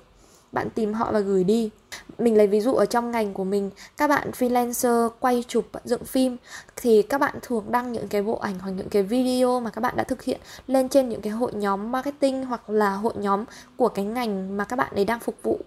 Bạn 0.52 0.70
tìm 0.70 0.94
họ 0.94 1.12
và 1.12 1.20
gửi 1.20 1.44
đi. 1.44 1.70
Mình 2.18 2.36
lấy 2.36 2.46
ví 2.46 2.60
dụ 2.60 2.74
ở 2.74 2.86
trong 2.86 3.10
ngành 3.10 3.34
của 3.34 3.44
mình, 3.44 3.70
các 3.96 4.08
bạn 4.08 4.30
freelancer, 4.38 5.10
quay 5.20 5.44
chụp 5.48 5.66
dựng 5.84 6.04
phim, 6.04 6.36
thì 6.76 7.02
các 7.02 7.18
bạn 7.18 7.34
thường 7.42 7.64
đăng 7.68 7.92
những 7.92 8.08
cái 8.08 8.22
bộ 8.22 8.38
ảnh 8.38 8.58
hoặc 8.58 8.70
những 8.70 8.88
cái 8.88 9.02
video 9.02 9.60
mà 9.60 9.70
các 9.70 9.80
bạn 9.80 9.96
đã 9.96 10.04
thực 10.04 10.22
hiện 10.22 10.40
lên 10.66 10.88
trên 10.88 11.08
những 11.08 11.20
cái 11.20 11.32
hội 11.32 11.52
nhóm 11.54 11.92
marketing 11.92 12.46
hoặc 12.46 12.70
là 12.70 12.92
hội 12.92 13.12
nhóm 13.16 13.44
của 13.76 13.88
cái 13.88 14.04
ngành 14.04 14.56
mà 14.56 14.64
các 14.64 14.76
bạn 14.76 14.92
ấy 14.94 15.04
đang 15.04 15.20
phục 15.20 15.34
vụ 15.42 15.60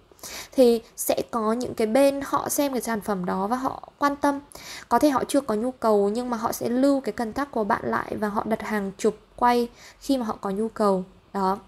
thì 0.52 0.82
sẽ 0.96 1.22
có 1.30 1.52
những 1.52 1.74
cái 1.74 1.86
bên 1.86 2.20
họ 2.24 2.48
xem 2.48 2.72
cái 2.72 2.80
sản 2.80 3.00
phẩm 3.00 3.24
đó 3.24 3.46
và 3.46 3.56
họ 3.56 3.88
quan 3.98 4.16
tâm. 4.16 4.40
Có 4.88 4.98
thể 4.98 5.10
họ 5.10 5.24
chưa 5.28 5.40
có 5.40 5.54
nhu 5.54 5.70
cầu, 5.70 6.08
nhưng 6.08 6.30
mà 6.30 6.36
họ 6.36 6.52
sẽ 6.52 6.68
lưu 6.68 7.00
cái 7.00 7.12
cần 7.12 7.32
tắc 7.32 7.50
của 7.50 7.64
bạn 7.64 7.82
lại 7.84 8.16
và 8.16 8.28
họ 8.28 8.44
đặt 8.46 8.62
hàng 8.62 8.92
chụp 8.98 9.16
quay 9.36 9.68
khi 10.00 10.18
mà 10.18 10.24
họ 10.24 10.38
có 10.40 10.50
nhu 10.50 10.68
cầu. 10.68 11.04
Đó. 11.32 11.58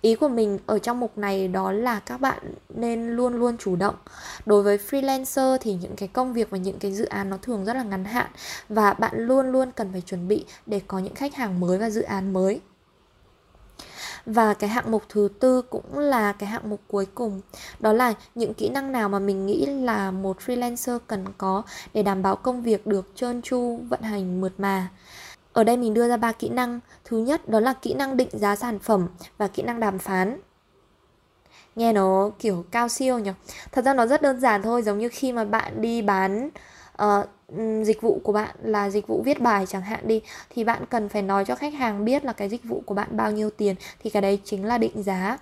Ý 0.00 0.14
của 0.14 0.28
mình 0.28 0.58
ở 0.66 0.78
trong 0.78 1.00
mục 1.00 1.18
này 1.18 1.48
đó 1.48 1.72
là 1.72 2.00
các 2.00 2.20
bạn 2.20 2.38
nên 2.68 3.08
luôn 3.08 3.34
luôn 3.34 3.56
chủ 3.58 3.76
động. 3.76 3.94
Đối 4.46 4.62
với 4.62 4.78
freelancer 4.90 5.58
thì 5.60 5.74
những 5.74 5.96
cái 5.96 6.08
công 6.08 6.32
việc 6.32 6.50
và 6.50 6.58
những 6.58 6.78
cái 6.78 6.92
dự 6.92 7.04
án 7.04 7.30
nó 7.30 7.36
thường 7.42 7.64
rất 7.64 7.74
là 7.74 7.82
ngắn 7.82 8.04
hạn 8.04 8.30
và 8.68 8.92
bạn 8.92 9.12
luôn 9.16 9.52
luôn 9.52 9.72
cần 9.72 9.92
phải 9.92 10.00
chuẩn 10.00 10.28
bị 10.28 10.44
để 10.66 10.80
có 10.86 10.98
những 10.98 11.14
khách 11.14 11.34
hàng 11.34 11.60
mới 11.60 11.78
và 11.78 11.90
dự 11.90 12.02
án 12.02 12.32
mới 12.32 12.60
và 14.26 14.54
cái 14.54 14.70
hạng 14.70 14.90
mục 14.90 15.02
thứ 15.08 15.28
tư 15.40 15.62
cũng 15.62 15.98
là 15.98 16.32
cái 16.32 16.48
hạng 16.48 16.70
mục 16.70 16.80
cuối 16.88 17.06
cùng. 17.14 17.40
Đó 17.80 17.92
là 17.92 18.14
những 18.34 18.54
kỹ 18.54 18.68
năng 18.68 18.92
nào 18.92 19.08
mà 19.08 19.18
mình 19.18 19.46
nghĩ 19.46 19.66
là 19.66 20.10
một 20.10 20.38
freelancer 20.46 20.98
cần 21.06 21.24
có 21.38 21.62
để 21.94 22.02
đảm 22.02 22.22
bảo 22.22 22.36
công 22.36 22.62
việc 22.62 22.86
được 22.86 23.12
trơn 23.14 23.42
tru 23.42 23.80
vận 23.88 24.02
hành 24.02 24.40
mượt 24.40 24.52
mà? 24.58 24.88
Ở 25.52 25.64
đây 25.64 25.76
mình 25.76 25.94
đưa 25.94 26.08
ra 26.08 26.16
ba 26.16 26.32
kỹ 26.32 26.48
năng. 26.48 26.80
Thứ 27.04 27.18
nhất 27.18 27.48
đó 27.48 27.60
là 27.60 27.72
kỹ 27.72 27.94
năng 27.94 28.16
định 28.16 28.28
giá 28.32 28.56
sản 28.56 28.78
phẩm 28.78 29.08
và 29.38 29.48
kỹ 29.48 29.62
năng 29.62 29.80
đàm 29.80 29.98
phán. 29.98 30.40
Nghe 31.76 31.92
nó 31.92 32.30
kiểu 32.38 32.64
cao 32.70 32.88
siêu 32.88 33.18
nhỉ? 33.18 33.30
Thật 33.72 33.84
ra 33.84 33.94
nó 33.94 34.06
rất 34.06 34.22
đơn 34.22 34.40
giản 34.40 34.62
thôi 34.62 34.82
giống 34.82 34.98
như 34.98 35.08
khi 35.12 35.32
mà 35.32 35.44
bạn 35.44 35.80
đi 35.80 36.02
bán 36.02 36.50
uh, 37.02 37.26
dịch 37.84 38.02
vụ 38.02 38.20
của 38.24 38.32
bạn 38.32 38.56
là 38.62 38.90
dịch 38.90 39.06
vụ 39.06 39.22
viết 39.24 39.40
bài 39.40 39.66
chẳng 39.66 39.82
hạn 39.82 40.08
đi 40.08 40.22
thì 40.50 40.64
bạn 40.64 40.84
cần 40.90 41.08
phải 41.08 41.22
nói 41.22 41.44
cho 41.44 41.54
khách 41.54 41.74
hàng 41.74 42.04
biết 42.04 42.24
là 42.24 42.32
cái 42.32 42.48
dịch 42.48 42.64
vụ 42.64 42.82
của 42.86 42.94
bạn 42.94 43.08
bao 43.16 43.32
nhiêu 43.32 43.50
tiền 43.50 43.76
thì 44.02 44.10
cái 44.10 44.22
đấy 44.22 44.40
chính 44.44 44.64
là 44.64 44.78
định 44.78 45.02
giá. 45.02 45.38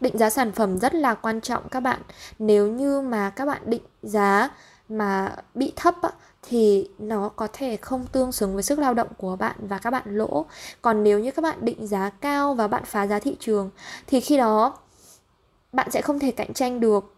Định 0.00 0.18
giá 0.18 0.30
sản 0.30 0.52
phẩm 0.52 0.78
rất 0.78 0.94
là 0.94 1.14
quan 1.14 1.40
trọng 1.40 1.68
các 1.68 1.80
bạn. 1.80 2.00
Nếu 2.38 2.66
như 2.66 3.00
mà 3.00 3.30
các 3.30 3.46
bạn 3.46 3.62
định 3.64 3.82
giá 4.02 4.50
mà 4.88 5.36
bị 5.54 5.72
thấp 5.76 5.94
á, 6.02 6.10
thì 6.42 6.88
nó 6.98 7.28
có 7.28 7.48
thể 7.52 7.76
không 7.76 8.06
tương 8.12 8.32
xứng 8.32 8.54
với 8.54 8.62
sức 8.62 8.78
lao 8.78 8.94
động 8.94 9.08
của 9.16 9.36
bạn 9.36 9.56
và 9.58 9.78
các 9.78 9.90
bạn 9.90 10.02
lỗ. 10.06 10.46
Còn 10.82 11.02
nếu 11.02 11.18
như 11.18 11.30
các 11.30 11.42
bạn 11.42 11.58
định 11.60 11.86
giá 11.86 12.10
cao 12.10 12.54
và 12.54 12.68
bạn 12.68 12.84
phá 12.84 13.06
giá 13.06 13.18
thị 13.18 13.36
trường 13.40 13.70
thì 14.06 14.20
khi 14.20 14.36
đó 14.36 14.78
bạn 15.72 15.90
sẽ 15.90 16.02
không 16.02 16.18
thể 16.18 16.30
cạnh 16.30 16.54
tranh 16.54 16.80
được 16.80 17.13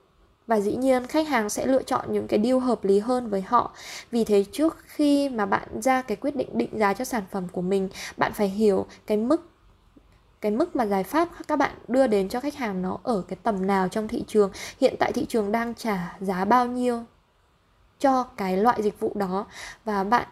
và 0.47 0.61
dĩ 0.61 0.77
nhiên, 0.77 1.07
khách 1.07 1.29
hàng 1.29 1.51
sẽ 1.51 1.67
lựa 1.67 1.83
chọn 1.83 2.13
những 2.13 2.27
cái 2.27 2.41
deal 2.45 2.59
hợp 2.59 2.85
lý 2.85 2.99
hơn 2.99 3.31
với 3.31 3.43
họ. 3.43 3.73
Vì 4.11 4.25
thế 4.25 4.45
trước 4.53 4.77
khi 4.87 5.29
mà 5.29 5.47
bạn 5.47 5.81
ra 5.83 6.03
cái 6.03 6.17
quyết 6.17 6.37
định 6.37 6.49
định 6.53 6.71
giá 6.79 6.95
cho 6.95 7.05
sản 7.05 7.23
phẩm 7.31 7.49
của 7.53 7.63
mình, 7.63 7.89
bạn 8.17 8.33
phải 8.33 8.49
hiểu 8.49 8.87
cái 9.07 9.17
mức 9.17 9.51
cái 10.41 10.53
mức 10.53 10.77
mà 10.77 10.87
giải 10.87 11.05
pháp 11.05 11.29
các 11.49 11.57
bạn 11.57 11.71
đưa 11.89 12.07
đến 12.07 12.29
cho 12.29 12.41
khách 12.41 12.55
hàng 12.55 12.83
nó 12.83 12.99
ở 13.03 13.23
cái 13.29 13.37
tầm 13.43 13.67
nào 13.67 13.89
trong 13.89 14.09
thị 14.09 14.25
trường. 14.27 14.51
Hiện 14.81 14.95
tại 14.99 15.13
thị 15.13 15.27
trường 15.29 15.53
đang 15.53 15.75
trả 15.75 16.17
giá 16.21 16.45
bao 16.45 16.67
nhiêu 16.67 17.05
cho 17.99 18.23
cái 18.23 18.57
loại 18.57 18.83
dịch 18.83 19.01
vụ 19.01 19.13
đó. 19.15 19.47
Và 19.85 20.05
bạn 20.05 20.27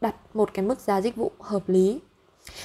đặt 0.00 0.14
một 0.34 0.50
cái 0.54 0.64
mức 0.64 0.80
giá 0.80 1.00
dịch 1.00 1.16
vụ 1.16 1.32
hợp 1.40 1.68
lý. 1.68 2.00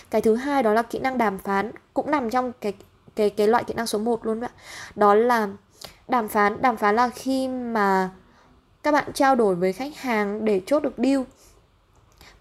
Cái 0.10 0.22
thứ 0.22 0.36
hai 0.36 0.64
đó 0.64 0.74
là 0.74 0.82
kỹ 0.82 1.00
năng 1.00 1.18
đàm 1.18 1.38
phán, 1.38 1.72
cũng 1.94 2.12
nằm 2.12 2.30
trong 2.30 2.52
cái 2.62 2.74
cái 3.16 3.30
cái 3.30 3.48
loại 3.48 3.64
kỹ 3.64 3.74
năng 3.74 3.88
số 3.88 4.00
1 4.00 4.26
luôn 4.26 4.42
ạ. 4.42 4.50
Đó 4.96 5.16
là 5.16 5.48
đàm 6.08 6.28
phán 6.28 6.62
đàm 6.62 6.78
phán 6.78 6.96
là 6.96 7.10
khi 7.10 7.48
mà 7.48 8.10
các 8.84 8.92
bạn 8.92 9.14
trao 9.14 9.36
đổi 9.36 9.56
với 9.56 9.74
khách 9.74 9.98
hàng 9.98 10.46
để 10.46 10.62
chốt 10.66 10.84
được 10.84 10.94
deal. 10.98 11.22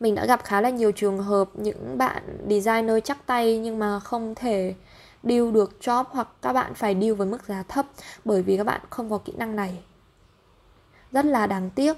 Mình 0.01 0.15
đã 0.15 0.27
gặp 0.27 0.45
khá 0.45 0.61
là 0.61 0.71
nhiều 0.71 0.93
trường 0.93 1.19
hợp, 1.19 1.49
những 1.55 1.99
bạn 1.99 2.23
designer 2.49 2.97
chắc 3.05 3.27
tay 3.27 3.59
nhưng 3.59 3.79
mà 3.79 4.01
không 4.01 4.35
thể 4.35 4.75
deal 5.23 5.51
được 5.51 5.77
job 5.81 6.05
hoặc 6.09 6.29
các 6.43 6.53
bạn 6.53 6.75
phải 6.75 6.97
deal 7.01 7.13
với 7.13 7.27
mức 7.27 7.45
giá 7.47 7.63
thấp 7.69 7.87
bởi 8.25 8.43
vì 8.43 8.57
các 8.57 8.65
bạn 8.65 8.81
không 8.91 9.11
có 9.11 9.19
kỹ 9.19 9.33
năng 9.37 9.57
này. 9.57 9.83
Rất 11.13 11.25
là 11.25 11.47
đáng 11.47 11.71
tiếc. 11.71 11.97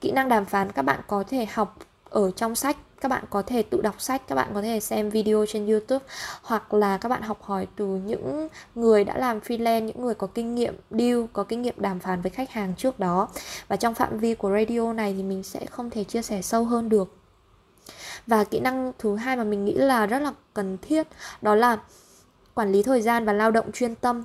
Kỹ 0.00 0.12
năng 0.12 0.28
đàm 0.28 0.44
phán 0.44 0.72
các 0.72 0.82
bạn 0.82 1.00
có 1.06 1.24
thể 1.28 1.46
học 1.52 1.78
ở 2.10 2.30
trong 2.30 2.54
sách 2.54 2.76
các 3.00 3.08
bạn 3.08 3.24
có 3.30 3.42
thể 3.42 3.62
tự 3.62 3.80
đọc 3.80 4.00
sách, 4.00 4.22
các 4.28 4.34
bạn 4.34 4.50
có 4.54 4.62
thể 4.62 4.80
xem 4.80 5.10
video 5.10 5.46
trên 5.48 5.66
youtube, 5.66 6.04
hoặc 6.42 6.74
là 6.74 6.98
các 6.98 7.08
bạn 7.08 7.22
học 7.22 7.42
hỏi 7.42 7.66
từ 7.76 7.86
những 7.86 8.48
người 8.74 9.04
đã 9.04 9.18
làm 9.18 9.40
freelance, 9.40 9.84
những 9.84 10.00
người 10.00 10.14
có 10.14 10.26
kinh 10.26 10.54
nghiệm, 10.54 10.76
deal, 10.90 11.24
có 11.32 11.44
kinh 11.44 11.62
nghiệm 11.62 11.74
đàm 11.76 12.00
phán 12.00 12.22
với 12.22 12.30
khách 12.30 12.50
hàng 12.50 12.74
trước 12.76 12.98
đó. 12.98 13.28
Và 13.68 13.76
trong 13.76 13.94
phạm 13.94 14.18
vi 14.18 14.34
của 14.34 14.50
radio 14.50 14.92
này 14.92 15.14
thì 15.16 15.22
mình 15.22 15.42
sẽ 15.42 15.66
không 15.66 15.90
thể 15.90 16.04
chia 16.04 16.22
sẻ 16.22 16.42
sâu 16.42 16.64
hơn 16.64 16.88
được. 16.88 17.16
Và 18.26 18.44
kỹ 18.44 18.60
năng 18.60 18.92
thứ 18.98 19.16
hai 19.16 19.36
mà 19.36 19.44
mình 19.44 19.64
nghĩ 19.64 19.74
là 19.74 20.06
rất 20.06 20.18
là 20.18 20.32
cần 20.54 20.78
thiết, 20.82 21.06
đó 21.42 21.54
là 21.54 21.78
quản 22.54 22.72
lý 22.72 22.82
thời 22.82 23.02
gian 23.02 23.24
và 23.24 23.32
lao 23.32 23.50
động 23.50 23.72
chuyên 23.72 23.94
tâm 23.94 24.24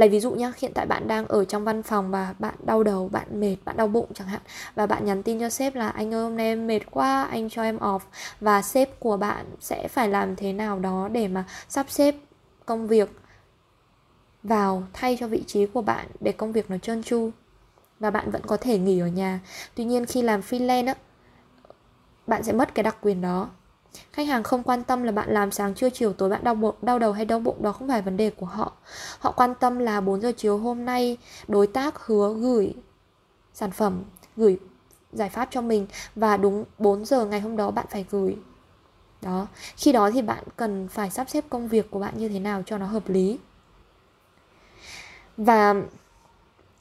lấy 0.00 0.08
ví 0.08 0.20
dụ 0.20 0.30
nhé 0.30 0.52
hiện 0.58 0.72
tại 0.74 0.86
bạn 0.86 1.08
đang 1.08 1.26
ở 1.26 1.44
trong 1.44 1.64
văn 1.64 1.82
phòng 1.82 2.10
và 2.10 2.34
bạn 2.38 2.54
đau 2.64 2.82
đầu, 2.82 3.08
bạn 3.08 3.40
mệt, 3.40 3.56
bạn 3.64 3.76
đau 3.76 3.86
bụng 3.86 4.06
chẳng 4.14 4.28
hạn, 4.28 4.40
và 4.74 4.86
bạn 4.86 5.04
nhắn 5.04 5.22
tin 5.22 5.40
cho 5.40 5.48
sếp 5.48 5.74
là, 5.74 5.88
anh 5.88 6.14
ơi, 6.14 6.22
hôm 6.22 6.36
nay 6.36 6.46
em 6.46 6.66
mệt 6.66 6.80
quá, 6.90 7.22
anh 7.30 7.50
cho 7.50 7.62
em 7.62 7.78
off. 7.78 8.00
Và 8.40 8.62
sếp 8.62 9.00
của 9.00 9.16
bạn 9.16 9.46
sẽ 9.60 9.88
phải 9.88 10.08
làm 10.08 10.36
thế 10.36 10.52
nào 10.52 10.78
đó 10.78 11.08
để 11.12 11.28
mà 11.28 11.44
sắp 11.68 11.86
xếp 11.90 12.14
công 12.66 12.86
việc 12.86 13.10
vào, 14.42 14.82
thay 14.92 15.16
cho 15.20 15.26
vị 15.26 15.44
trí 15.46 15.66
của 15.66 15.82
bạn 15.82 16.06
để 16.20 16.32
công 16.32 16.52
việc 16.52 16.70
nó 16.70 16.78
trơn 16.78 17.02
tru, 17.02 17.30
và 18.00 18.10
bạn 18.10 18.30
vẫn 18.30 18.42
có 18.46 18.56
thể 18.56 18.78
nghỉ 18.78 18.98
ở 19.00 19.06
nhà. 19.06 19.40
Tuy 19.74 19.84
nhiên 19.84 20.06
khi 20.06 20.22
làm 20.22 20.40
freelance 20.40 20.86
á, 20.86 20.94
bạn 22.26 22.42
sẽ 22.42 22.52
mất 22.52 22.74
cái 22.74 22.82
đặc 22.82 22.96
quyền 23.00 23.20
đó. 23.20 23.48
Khách 24.12 24.26
hàng 24.26 24.42
không 24.42 24.62
quan 24.62 24.84
tâm 24.84 25.02
là 25.02 25.12
bạn 25.12 25.30
làm 25.30 25.50
sáng 25.50 25.74
trưa 25.74 25.90
chiều 25.90 26.12
tối 26.12 26.28
bạn 26.28 26.44
đau 26.44 26.54
bụng, 26.54 26.74
đau 26.82 26.98
đầu 26.98 27.12
hay 27.12 27.24
đau 27.24 27.38
bụng 27.38 27.62
đó 27.62 27.72
không 27.72 27.88
phải 27.88 28.02
vấn 28.02 28.16
đề 28.16 28.30
của 28.30 28.46
họ. 28.46 28.72
Họ 29.18 29.32
quan 29.32 29.54
tâm 29.54 29.78
là 29.78 30.00
4 30.00 30.20
giờ 30.20 30.32
chiều 30.36 30.58
hôm 30.58 30.84
nay 30.84 31.16
đối 31.48 31.66
tác 31.66 32.06
hứa 32.06 32.34
gửi 32.34 32.74
sản 33.54 33.70
phẩm, 33.70 34.02
gửi 34.36 34.58
giải 35.12 35.28
pháp 35.28 35.48
cho 35.50 35.62
mình 35.62 35.86
và 36.14 36.36
đúng 36.36 36.64
4 36.78 37.04
giờ 37.04 37.24
ngày 37.24 37.40
hôm 37.40 37.56
đó 37.56 37.70
bạn 37.70 37.86
phải 37.90 38.04
gửi. 38.10 38.36
Đó, 39.22 39.46
khi 39.76 39.92
đó 39.92 40.10
thì 40.10 40.22
bạn 40.22 40.44
cần 40.56 40.88
phải 40.88 41.10
sắp 41.10 41.30
xếp 41.30 41.44
công 41.50 41.68
việc 41.68 41.90
của 41.90 41.98
bạn 41.98 42.14
như 42.16 42.28
thế 42.28 42.38
nào 42.38 42.62
cho 42.66 42.78
nó 42.78 42.86
hợp 42.86 43.08
lý. 43.08 43.38
Và 45.36 45.74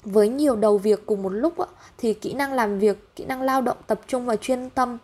với 0.04 0.30
nhiều 0.30 0.56
đầu 0.56 0.78
việc 0.78 1.06
cùng 1.06 1.24
một 1.24 1.30
lúc 1.30 1.54
thì 1.98 2.14
kỹ 2.14 2.34
năng 2.34 2.54
làm 2.54 2.80
việc, 2.80 3.16
kỹ 3.16 3.26
năng 3.26 3.42
lao 3.42 3.62
động 3.62 3.78
tập 3.88 4.02
trung 4.08 4.26
và 4.26 4.36
chuyên 4.36 4.70
tâm 4.70 4.98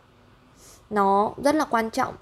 nó 0.89 1.33
rất 1.43 1.55
là 1.55 1.65
quan 1.65 1.89
trọng. 1.89 2.15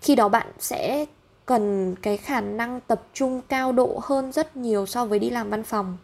Khi 0.00 0.14
đó 0.14 0.28
bạn 0.28 0.46
sẽ 0.58 1.06
cần 1.46 1.94
cái 2.02 2.16
khả 2.16 2.40
năng 2.40 2.80
tập 2.80 3.02
trung 3.14 3.40
cao 3.48 3.72
độ 3.72 4.00
hơn 4.02 4.32
rất 4.32 4.56
nhiều 4.56 4.86
so 4.86 5.04
với 5.04 5.18
đi 5.18 5.30
làm 5.30 5.50
văn 5.50 5.62
phòng. 5.62 5.96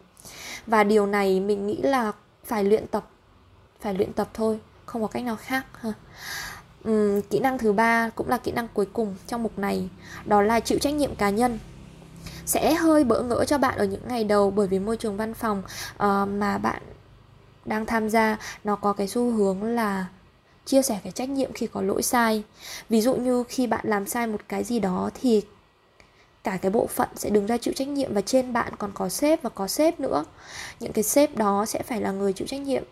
Và 0.66 0.84
điều 0.84 1.06
này 1.06 1.40
mình 1.40 1.66
nghĩ 1.66 1.76
là 1.82 2.12
phải 2.44 2.64
luyện 2.64 2.86
tập 2.86 3.04
phải 3.80 3.94
luyện 3.94 4.12
tập 4.12 4.28
thôi 4.34 4.60
không 4.86 5.02
có 5.02 5.08
cách 5.08 5.24
nào 5.24 5.36
khác 5.36 5.66
ha. 5.80 5.92
Uhm, 6.88 7.20
kỹ 7.30 7.38
năng 7.38 7.58
thứ 7.58 7.72
ba 7.72 8.10
cũng 8.14 8.28
là 8.28 8.36
kỹ 8.36 8.52
năng 8.52 8.68
cuối 8.68 8.86
cùng 8.92 9.16
trong 9.26 9.42
mục 9.42 9.58
này 9.58 9.88
đó 10.24 10.42
là 10.42 10.60
chịu 10.60 10.78
trách 10.78 10.94
nhiệm 10.94 11.14
cá 11.14 11.30
nhân. 11.30 11.58
Sẽ 12.46 12.74
hơi 12.74 13.04
bỡ 13.04 13.22
ngỡ 13.22 13.44
cho 13.44 13.58
bạn 13.58 13.78
ở 13.78 13.84
những 13.84 14.08
ngày 14.08 14.24
đầu 14.24 14.50
bởi 14.50 14.66
vì 14.66 14.78
môi 14.78 14.96
trường 14.96 15.16
văn 15.16 15.34
phòng 15.34 15.62
uh, 15.94 16.28
mà 16.28 16.58
bạn 16.58 16.82
đang 17.64 17.86
tham 17.86 18.08
gia 18.08 18.36
nó 18.64 18.76
có 18.76 18.92
cái 18.92 19.08
xu 19.08 19.30
hướng 19.30 19.62
là 19.62 20.06
chia 20.68 20.82
sẻ 20.82 21.00
cái 21.04 21.12
trách 21.12 21.28
nhiệm 21.28 21.52
khi 21.52 21.66
có 21.66 21.82
lỗi 21.82 22.02
sai. 22.02 22.42
Ví 22.88 23.00
dụ 23.00 23.14
như 23.14 23.44
khi 23.48 23.66
bạn 23.66 23.84
làm 23.88 24.06
sai 24.06 24.26
một 24.26 24.40
cái 24.48 24.64
gì 24.64 24.80
đó 24.80 25.10
thì 25.20 25.42
cả 26.44 26.58
cái 26.62 26.70
bộ 26.70 26.86
phận 26.86 27.08
sẽ 27.16 27.30
đứng 27.30 27.46
ra 27.46 27.56
chịu 27.56 27.74
trách 27.76 27.88
nhiệm 27.88 28.14
và 28.14 28.20
trên 28.20 28.52
bạn 28.52 28.72
còn 28.78 28.90
có 28.94 29.08
sếp 29.08 29.42
và 29.42 29.50
có 29.50 29.68
sếp 29.68 30.00
nữa. 30.00 30.24
Những 30.80 30.92
cái 30.92 31.04
sếp 31.04 31.36
đó 31.36 31.66
sẽ 31.66 31.82
phải 31.82 32.00
là 32.00 32.12
người 32.12 32.32
chịu 32.32 32.46
trách 32.46 32.60
nhiệm. 32.60 32.82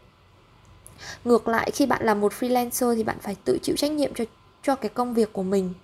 Ngược 1.24 1.48
lại 1.48 1.70
khi 1.74 1.86
bạn 1.86 2.04
là 2.04 2.14
một 2.14 2.32
freelancer 2.40 2.94
thì 2.94 3.04
bạn 3.04 3.16
phải 3.20 3.36
tự 3.44 3.58
chịu 3.62 3.76
trách 3.76 3.90
nhiệm 3.90 4.14
cho 4.14 4.24
cho 4.62 4.74
cái 4.74 4.88
công 4.88 5.14
việc 5.14 5.32
của 5.32 5.42
mình. 5.42 5.74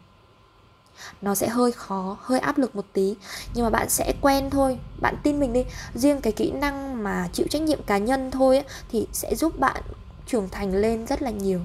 Nó 1.23 1.35
sẽ 1.35 1.49
hơi 1.49 1.73
khó 1.73 2.17
hơi 2.21 2.41
áp 2.41 2.59
lực 2.59 2.77
một 2.77 2.85
tí 2.93 3.15
nhưng 3.55 3.65
mà 3.65 3.71
bạn 3.71 3.91
sẽ 3.91 4.15
quen 4.21 4.51
thôi. 4.51 4.79
Bạn 5.01 5.17
tin 5.23 5.41
mình 5.41 5.53
đi 5.53 5.65
riêng 5.95 6.21
cái 6.21 6.33
kỹ 6.33 6.51
năng 6.51 7.03
mà 7.03 7.29
chịu 7.33 7.47
trách 7.51 7.63
nhiệm 7.63 7.83
cá 7.83 7.99
nhân 7.99 8.31
thôi 8.31 8.57
ấy, 8.57 8.67
thì 8.91 9.07
sẽ 9.13 9.35
giúp 9.35 9.59
bạn 9.59 9.83
trưởng 10.27 10.49
thành 10.49 10.75
lên 10.75 11.07
rất 11.07 11.23
là 11.23 11.31
nhiều. 11.31 11.61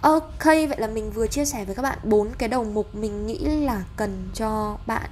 Ok, 0.00 0.44
vậy 0.44 0.76
là 0.78 0.86
mình 0.86 1.10
vừa 1.10 1.26
chia 1.26 1.44
sẻ 1.44 1.64
với 1.64 1.74
các 1.74 1.82
bạn 1.82 1.98
bốn 2.04 2.28
cái 2.38 2.48
đầu 2.48 2.64
mục 2.64 2.94
mình 2.94 3.26
nghĩ 3.26 3.38
là 3.38 3.82
cần 3.96 4.28
cho 4.34 4.78
bạn 4.86 5.10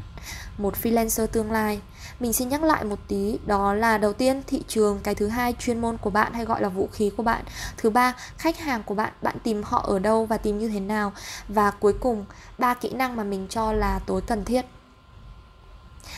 một 0.59 0.75
freelancer 0.83 1.27
tương 1.27 1.53
lai. 1.53 1.81
Mình 2.21 2.33
xin 2.33 2.49
nhắc 2.49 2.63
lại 2.63 2.85
một 2.85 2.99
tí, 3.09 3.39
đó 3.47 3.75
là 3.75 3.99
đầu 3.99 4.13
tiên 4.13 4.43
thị 4.47 4.63
trường, 4.69 5.01
cái 5.03 5.15
thứ 5.15 5.29
hai 5.29 5.55
chuyên 5.59 5.81
môn 5.81 5.97
của 5.97 6.11
bạn 6.11 6.33
hay 6.33 6.45
gọi 6.45 6.63
là 6.63 6.69
vũ 6.69 6.89
khí 6.93 7.11
của 7.17 7.23
bạn. 7.23 7.45
Thứ 7.77 7.91
ba, 7.91 8.15
khách 8.39 8.59
hàng 8.59 8.83
của 8.83 8.95
bạn, 8.95 9.13
bạn 9.23 9.37
tìm 9.43 9.63
họ 9.63 9.85
ở 9.87 9.99
đâu 9.99 10.27
và 10.27 10.37
tìm 10.37 10.59
như 10.59 10.69
thế 10.69 10.81
nào. 10.81 11.13
Và 11.49 11.71
cuối 11.71 11.93
cùng, 11.93 12.25
ba 12.59 12.75
kỹ 12.75 12.91
năng 12.91 13.17
mà 13.17 13.25
mình 13.25 13.47
cho 13.51 13.73
là 13.73 13.99
tối 14.07 14.21
cần 14.21 14.45
thiết. 14.45 14.67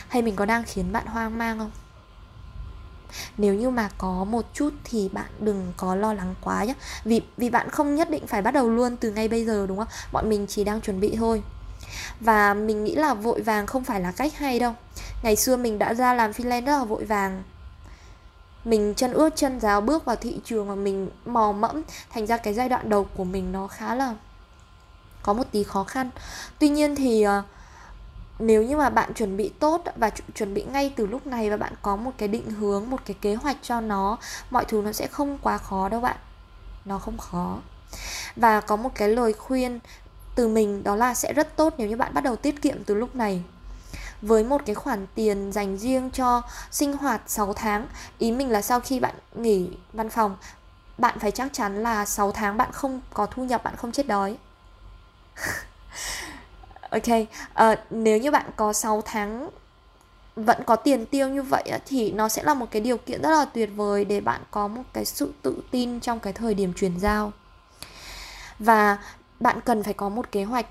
Hay 0.07 0.21
mình 0.21 0.35
có 0.35 0.45
đang 0.45 0.63
khiến 0.63 0.91
bạn 0.91 1.05
hoang 1.05 1.37
mang 1.37 1.59
không? 1.59 1.71
Nếu 3.37 3.53
như 3.53 3.69
mà 3.69 3.89
có 3.97 4.23
một 4.23 4.45
chút 4.53 4.73
thì 4.83 5.09
bạn 5.13 5.31
đừng 5.39 5.73
có 5.77 5.95
lo 5.95 6.13
lắng 6.13 6.35
quá 6.41 6.63
nhé 6.63 6.73
vì 7.03 7.21
vì 7.37 7.49
bạn 7.49 7.69
không 7.69 7.95
nhất 7.95 8.09
định 8.09 8.27
phải 8.27 8.41
bắt 8.41 8.51
đầu 8.51 8.69
luôn 8.69 8.97
từ 8.97 9.11
ngay 9.11 9.27
bây 9.27 9.45
giờ 9.45 9.65
đúng 9.67 9.77
không? 9.77 9.87
Bọn 10.11 10.29
mình 10.29 10.47
chỉ 10.47 10.63
đang 10.63 10.81
chuẩn 10.81 10.99
bị 10.99 11.15
thôi. 11.15 11.43
Và 12.19 12.53
mình 12.53 12.83
nghĩ 12.83 12.95
là 12.95 13.13
vội 13.13 13.41
vàng 13.41 13.67
không 13.67 13.83
phải 13.83 14.01
là 14.01 14.11
cách 14.11 14.33
hay 14.37 14.59
đâu. 14.59 14.73
Ngày 15.23 15.35
xưa 15.35 15.57
mình 15.57 15.79
đã 15.79 15.93
ra 15.93 16.13
làm 16.13 16.31
freelance 16.31 16.65
rất 16.65 16.77
là 16.77 16.83
vội 16.83 17.05
vàng. 17.05 17.43
Mình 18.65 18.93
chân 18.97 19.13
ướt 19.13 19.35
chân 19.35 19.59
ráo 19.59 19.81
bước 19.81 20.05
vào 20.05 20.15
thị 20.15 20.39
trường 20.43 20.67
và 20.67 20.75
mình 20.75 21.09
mò 21.25 21.51
mẫm. 21.51 21.81
Thành 22.09 22.27
ra 22.27 22.37
cái 22.37 22.53
giai 22.53 22.69
đoạn 22.69 22.89
đầu 22.89 23.03
của 23.03 23.23
mình 23.23 23.51
nó 23.51 23.67
khá 23.67 23.95
là 23.95 24.15
có 25.23 25.33
một 25.33 25.43
tí 25.51 25.63
khó 25.63 25.83
khăn. 25.83 26.09
Tuy 26.59 26.69
nhiên 26.69 26.95
thì 26.95 27.25
uh, 27.27 27.45
nếu 28.41 28.63
như 28.63 28.77
mà 28.77 28.89
bạn 28.89 29.13
chuẩn 29.13 29.37
bị 29.37 29.51
tốt 29.59 29.83
và 29.95 30.09
chuẩn 30.35 30.53
bị 30.53 30.63
ngay 30.63 30.93
từ 30.95 31.05
lúc 31.05 31.27
này 31.27 31.49
và 31.49 31.57
bạn 31.57 31.73
có 31.81 31.95
một 31.95 32.11
cái 32.17 32.27
định 32.27 32.49
hướng, 32.49 32.89
một 32.89 33.01
cái 33.05 33.15
kế 33.21 33.35
hoạch 33.35 33.57
cho 33.61 33.81
nó, 33.81 34.17
mọi 34.49 34.65
thứ 34.65 34.81
nó 34.85 34.91
sẽ 34.91 35.07
không 35.07 35.37
quá 35.41 35.57
khó 35.57 35.89
đâu 35.89 36.01
bạn. 36.01 36.17
Nó 36.85 36.99
không 36.99 37.17
khó. 37.17 37.57
Và 38.35 38.61
có 38.61 38.75
một 38.75 38.89
cái 38.95 39.09
lời 39.09 39.33
khuyên 39.33 39.79
từ 40.35 40.47
mình 40.47 40.83
đó 40.83 40.95
là 40.95 41.13
sẽ 41.13 41.33
rất 41.33 41.55
tốt 41.55 41.73
nếu 41.77 41.87
như 41.87 41.97
bạn 41.97 42.13
bắt 42.13 42.23
đầu 42.23 42.35
tiết 42.35 42.61
kiệm 42.61 42.83
từ 42.83 42.95
lúc 42.95 43.15
này. 43.15 43.43
Với 44.21 44.43
một 44.43 44.61
cái 44.65 44.75
khoản 44.75 45.07
tiền 45.15 45.51
dành 45.51 45.77
riêng 45.77 46.09
cho 46.11 46.41
sinh 46.71 46.97
hoạt 46.97 47.21
6 47.27 47.53
tháng, 47.53 47.87
ý 48.17 48.31
mình 48.31 48.49
là 48.49 48.61
sau 48.61 48.79
khi 48.79 48.99
bạn 48.99 49.15
nghỉ 49.35 49.69
văn 49.93 50.09
phòng, 50.09 50.37
bạn 50.97 51.19
phải 51.19 51.31
chắc 51.31 51.53
chắn 51.53 51.83
là 51.83 52.05
6 52.05 52.31
tháng 52.31 52.57
bạn 52.57 52.71
không 52.71 53.01
có 53.13 53.25
thu 53.25 53.43
nhập, 53.43 53.63
bạn 53.63 53.75
không 53.75 53.91
chết 53.91 54.07
đói. 54.07 54.37
Ok, 56.91 57.07
uh, 57.09 57.79
nếu 57.89 58.17
như 58.17 58.31
bạn 58.31 58.45
có 58.55 58.73
6 58.73 59.01
tháng 59.05 59.49
vẫn 60.35 60.57
có 60.65 60.75
tiền 60.75 61.05
tiêu 61.05 61.29
như 61.29 61.43
vậy 61.43 61.71
thì 61.85 62.11
nó 62.11 62.29
sẽ 62.29 62.43
là 62.43 62.53
một 62.53 62.65
cái 62.71 62.81
điều 62.81 62.97
kiện 62.97 63.21
rất 63.21 63.29
là 63.29 63.45
tuyệt 63.45 63.69
vời 63.75 64.05
để 64.05 64.21
bạn 64.21 64.41
có 64.51 64.67
một 64.67 64.81
cái 64.93 65.05
sự 65.05 65.31
tự 65.41 65.55
tin 65.71 65.99
trong 65.99 66.19
cái 66.19 66.33
thời 66.33 66.53
điểm 66.53 66.73
chuyển 66.73 66.99
giao. 66.99 67.31
Và 68.59 68.97
bạn 69.39 69.61
cần 69.65 69.83
phải 69.83 69.93
có 69.93 70.09
một 70.09 70.31
kế 70.31 70.43
hoạch 70.43 70.65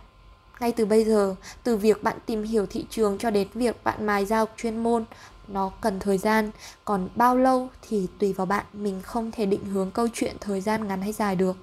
ngay 0.61 0.73
từ 0.73 0.87
bây 0.87 1.05
giờ, 1.05 1.35
từ 1.63 1.77
việc 1.77 2.03
bạn 2.03 2.17
tìm 2.27 2.43
hiểu 2.43 2.67
thị 2.67 2.87
trường 2.91 3.19
cho 3.19 3.31
đến 3.31 3.49
việc 3.55 3.85
bạn 3.85 4.07
mài 4.07 4.27
dao 4.27 4.47
chuyên 4.57 4.83
môn 4.83 5.05
nó 5.49 5.71
cần 5.81 6.01
thời 6.01 6.19
gian 6.19 6.51
còn 6.85 7.09
bao 7.15 7.37
lâu 7.37 7.69
thì 7.89 8.07
tùy 8.19 8.33
vào 8.33 8.47
bạn 8.47 8.65
mình 8.73 9.03
không 9.03 9.31
thể 9.31 9.47
định 9.47 9.65
hướng 9.65 9.91
câu 9.91 10.09
chuyện 10.15 10.37
thời 10.41 10.61
gian 10.61 10.89
ngắn 10.89 11.03
hay 11.03 11.13
dài 11.13 11.37
được 11.37 11.57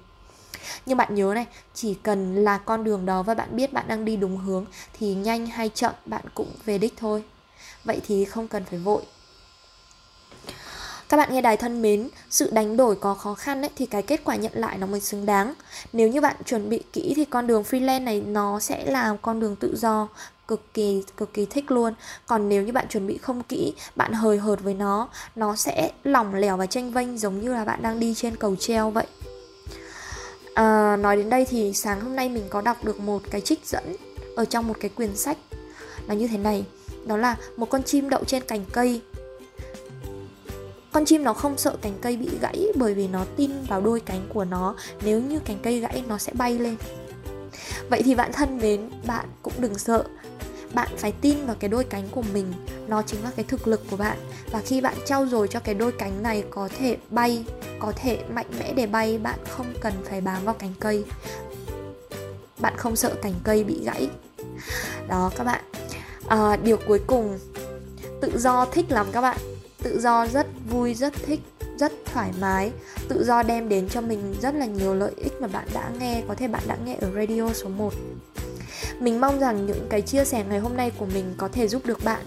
nhưng 0.86 0.98
bạn 0.98 1.14
nhớ 1.14 1.32
này 1.34 1.46
chỉ 1.74 1.94
cần 1.94 2.44
là 2.44 2.58
con 2.58 2.84
đường 2.84 3.06
đó 3.06 3.22
và 3.22 3.34
bạn 3.34 3.56
biết 3.56 3.72
bạn 3.72 3.84
đang 3.88 4.04
đi 4.04 4.16
đúng 4.16 4.36
hướng 4.36 4.64
thì 4.98 5.14
nhanh 5.14 5.46
hay 5.46 5.70
chậm 5.74 5.92
bạn 6.04 6.24
cũng 6.34 6.52
về 6.64 6.78
đích 6.78 6.94
thôi. 6.96 7.24
Vậy 7.84 8.00
thì 8.06 8.24
không 8.24 8.48
cần 8.48 8.64
phải 8.64 8.78
vội. 8.78 9.02
Các 11.08 11.16
bạn 11.16 11.32
nghe 11.32 11.40
đài 11.40 11.56
thân 11.56 11.82
mến 11.82 12.08
sự 12.30 12.50
đánh 12.50 12.76
đổi 12.76 12.96
có 12.96 13.14
khó 13.14 13.34
khăn 13.34 13.62
ấy, 13.62 13.70
thì 13.76 13.86
cái 13.86 14.02
kết 14.02 14.20
quả 14.24 14.36
nhận 14.36 14.52
lại 14.54 14.78
nó 14.78 14.86
mới 14.86 15.00
xứng 15.00 15.26
đáng. 15.26 15.54
Nếu 15.92 16.08
như 16.08 16.20
bạn 16.20 16.36
chuẩn 16.44 16.68
bị 16.68 16.82
kỹ 16.92 17.12
thì 17.16 17.24
con 17.24 17.46
đường 17.46 17.62
freelance 17.62 18.04
này 18.04 18.20
nó 18.20 18.60
sẽ 18.60 18.84
là 18.84 19.16
con 19.22 19.40
đường 19.40 19.56
tự 19.56 19.76
do 19.76 20.08
cực 20.48 20.74
kỳ 20.74 21.02
cực 21.16 21.34
kỳ 21.34 21.46
thích 21.46 21.70
luôn. 21.70 21.94
Còn 22.26 22.48
nếu 22.48 22.62
như 22.62 22.72
bạn 22.72 22.88
chuẩn 22.88 23.06
bị 23.06 23.18
không 23.18 23.42
kỹ 23.42 23.72
bạn 23.96 24.12
hời 24.12 24.38
hợt 24.38 24.60
với 24.60 24.74
nó 24.74 25.08
nó 25.36 25.56
sẽ 25.56 25.90
lỏng 26.04 26.34
lẻo 26.34 26.56
và 26.56 26.66
tranh 26.66 26.90
vênh 26.90 27.18
giống 27.18 27.40
như 27.40 27.54
là 27.54 27.64
bạn 27.64 27.82
đang 27.82 28.00
đi 28.00 28.14
trên 28.14 28.36
cầu 28.36 28.56
treo 28.56 28.90
vậy 28.90 29.06
à, 30.58 30.96
nói 30.96 31.16
đến 31.16 31.30
đây 31.30 31.44
thì 31.44 31.72
sáng 31.72 32.00
hôm 32.00 32.16
nay 32.16 32.28
mình 32.28 32.44
có 32.50 32.60
đọc 32.60 32.84
được 32.84 33.00
một 33.00 33.22
cái 33.30 33.40
trích 33.40 33.66
dẫn 33.66 33.96
ở 34.36 34.44
trong 34.44 34.68
một 34.68 34.74
cái 34.80 34.88
quyển 34.88 35.16
sách 35.16 35.38
là 36.06 36.14
như 36.14 36.28
thế 36.28 36.38
này. 36.38 36.64
Đó 37.06 37.16
là 37.16 37.36
một 37.56 37.70
con 37.70 37.82
chim 37.82 38.08
đậu 38.08 38.24
trên 38.24 38.42
cành 38.42 38.64
cây. 38.72 39.00
Con 40.92 41.04
chim 41.04 41.24
nó 41.24 41.32
không 41.32 41.58
sợ 41.58 41.76
cành 41.82 41.92
cây 42.00 42.16
bị 42.16 42.28
gãy 42.40 42.66
bởi 42.74 42.94
vì 42.94 43.08
nó 43.08 43.24
tin 43.36 43.50
vào 43.68 43.80
đôi 43.80 44.00
cánh 44.00 44.28
của 44.34 44.44
nó. 44.44 44.74
Nếu 45.02 45.20
như 45.20 45.38
cành 45.38 45.58
cây 45.62 45.80
gãy 45.80 46.02
nó 46.08 46.18
sẽ 46.18 46.32
bay 46.32 46.58
lên. 46.58 46.76
Vậy 47.90 48.02
thì 48.02 48.14
bạn 48.14 48.32
thân 48.32 48.58
mến 48.58 48.90
bạn 49.06 49.26
cũng 49.42 49.54
đừng 49.58 49.78
sợ. 49.78 50.04
Bạn 50.74 50.88
phải 50.96 51.12
tin 51.12 51.46
vào 51.46 51.56
cái 51.60 51.68
đôi 51.68 51.84
cánh 51.84 52.08
của 52.10 52.22
mình 52.32 52.52
nó 52.88 53.02
chính 53.02 53.24
là 53.24 53.30
cái 53.36 53.44
thực 53.48 53.68
lực 53.68 53.82
của 53.90 53.96
bạn. 53.96 54.18
Và 54.50 54.60
khi 54.60 54.80
bạn 54.80 54.94
trau 55.06 55.26
dồi 55.26 55.48
cho 55.48 55.60
cái 55.60 55.74
đôi 55.74 55.92
cánh 55.92 56.22
này 56.22 56.44
có 56.50 56.68
thể 56.78 56.96
bay 57.10 57.44
có 57.78 57.92
thể 57.96 58.18
mạnh 58.30 58.46
mẽ 58.58 58.72
để 58.72 58.86
bay 58.86 59.18
bạn 59.18 59.38
không 59.48 59.66
cần 59.80 59.92
phải 60.04 60.20
bám 60.20 60.44
vào 60.44 60.54
cành 60.54 60.74
cây. 60.80 61.04
Bạn 62.58 62.74
không 62.76 62.96
sợ 62.96 63.14
cành 63.22 63.34
cây 63.44 63.64
bị 63.64 63.84
gãy. 63.84 64.08
Đó 65.08 65.30
các 65.36 65.44
bạn. 65.44 65.64
À, 66.28 66.56
điều 66.56 66.76
cuối 66.88 67.00
cùng 67.06 67.38
tự 68.20 68.38
do 68.38 68.64
thích 68.64 68.90
lắm 68.90 69.06
các 69.12 69.20
bạn. 69.20 69.38
Tự 69.82 70.00
do 70.00 70.26
rất 70.26 70.46
vui 70.70 70.94
rất 70.94 71.12
thích 71.26 71.40
rất 71.78 71.92
thoải 72.12 72.32
mái. 72.40 72.72
Tự 73.08 73.24
do 73.24 73.42
đem 73.42 73.68
đến 73.68 73.88
cho 73.88 74.00
mình 74.00 74.34
rất 74.42 74.54
là 74.54 74.66
nhiều 74.66 74.94
lợi 74.94 75.12
ích 75.16 75.32
mà 75.40 75.48
bạn 75.48 75.68
đã 75.74 75.90
nghe 75.98 76.22
có 76.28 76.34
thể 76.34 76.48
bạn 76.48 76.62
đã 76.66 76.76
nghe 76.84 76.96
ở 77.00 77.10
radio 77.14 77.52
số 77.52 77.68
1 77.68 77.94
mình 79.00 79.20
mong 79.20 79.40
rằng 79.40 79.66
những 79.66 79.86
cái 79.90 80.02
chia 80.02 80.24
sẻ 80.24 80.44
ngày 80.48 80.58
hôm 80.58 80.76
nay 80.76 80.92
của 80.98 81.06
mình 81.06 81.34
có 81.36 81.48
thể 81.48 81.68
giúp 81.68 81.86
được 81.86 82.04
bạn 82.04 82.22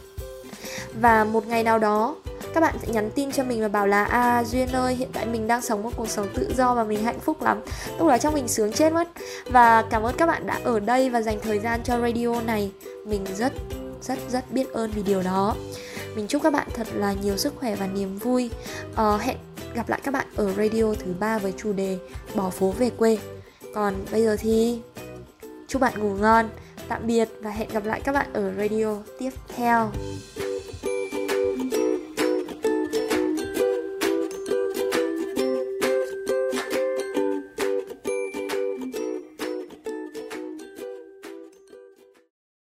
và 0.94 1.24
một 1.24 1.48
ngày 1.48 1.64
nào 1.64 1.80
đó 1.80 2.16
các 2.54 2.62
bạn 2.62 2.76
sẽ 2.82 2.94
nhắn 2.94 3.10
tin 3.16 3.32
cho 3.32 3.44
mình 3.44 3.62
và 3.62 3.68
bảo 3.68 3.88
là 3.88 4.04
à 4.06 4.44
duyên 4.44 4.68
ơi 4.72 4.96
hiện 4.96 5.10
tại 5.14 5.26
mình 5.26 5.48
đang 5.48 5.62
sống 5.62 5.84
một 5.84 5.92
cuộc 5.96 6.10
sống 6.10 6.28
tự 6.34 6.54
do 6.58 6.74
và 6.74 6.84
mình 6.84 7.04
hạnh 7.04 7.20
phúc 7.20 7.42
lắm. 7.42 7.62
Lúc 8.00 8.08
đó 8.08 8.18
trong 8.18 8.34
mình 8.34 8.48
sướng 8.48 8.72
chết 8.72 8.94
mất. 8.94 9.08
Và 9.46 9.82
cảm 9.82 10.04
ơn 10.04 10.16
các 10.18 10.26
bạn 10.26 10.48
đã 10.48 10.60
ở 10.64 10.80
đây 10.80 11.10
và 11.10 11.22
dành 11.22 11.40
thời 11.44 11.60
gian 11.60 11.84
cho 11.84 12.00
radio 12.00 12.42
này. 12.42 12.72
Mình 13.06 13.26
rất 13.38 13.54
rất 14.02 14.20
rất 14.30 14.52
biết 14.52 14.74
ơn 14.74 14.92
vì 14.92 15.04
điều 15.04 15.24
đó. 15.24 15.56
Mình 16.16 16.28
chúc 16.28 16.44
các 16.44 16.54
bạn 16.54 16.68
thật 16.74 16.88
là 16.94 17.14
nhiều 17.14 17.38
sức 17.38 17.54
khỏe 17.60 17.76
và 17.76 17.88
niềm 17.88 18.18
vui. 18.18 18.50
À, 18.96 19.18
hẹn 19.18 19.38
gặp 19.74 19.90
lại 19.90 20.00
các 20.04 20.14
bạn 20.14 20.28
ở 20.36 20.54
radio 20.54 20.94
thứ 20.94 21.14
ba 21.20 21.38
với 21.38 21.54
chủ 21.58 21.74
đề 21.74 21.98
bỏ 22.36 22.50
phố 22.50 22.72
về 22.72 22.90
quê. 22.90 23.18
Còn 23.76 23.94
bây 24.12 24.24
giờ 24.24 24.38
thì 24.40 24.82
chúc 25.68 25.82
bạn 25.82 26.00
ngủ 26.00 26.16
ngon 26.16 26.50
tạm 26.88 27.08
biệt 27.08 27.30
và 27.42 27.50
hẹn 27.50 27.70
gặp 27.70 27.86
lại 27.86 28.02
các 28.04 28.12
bạn 28.12 28.34
ở 28.34 28.52
radio 28.58 28.96
tiếp 29.20 29.32
theo. 29.56 29.92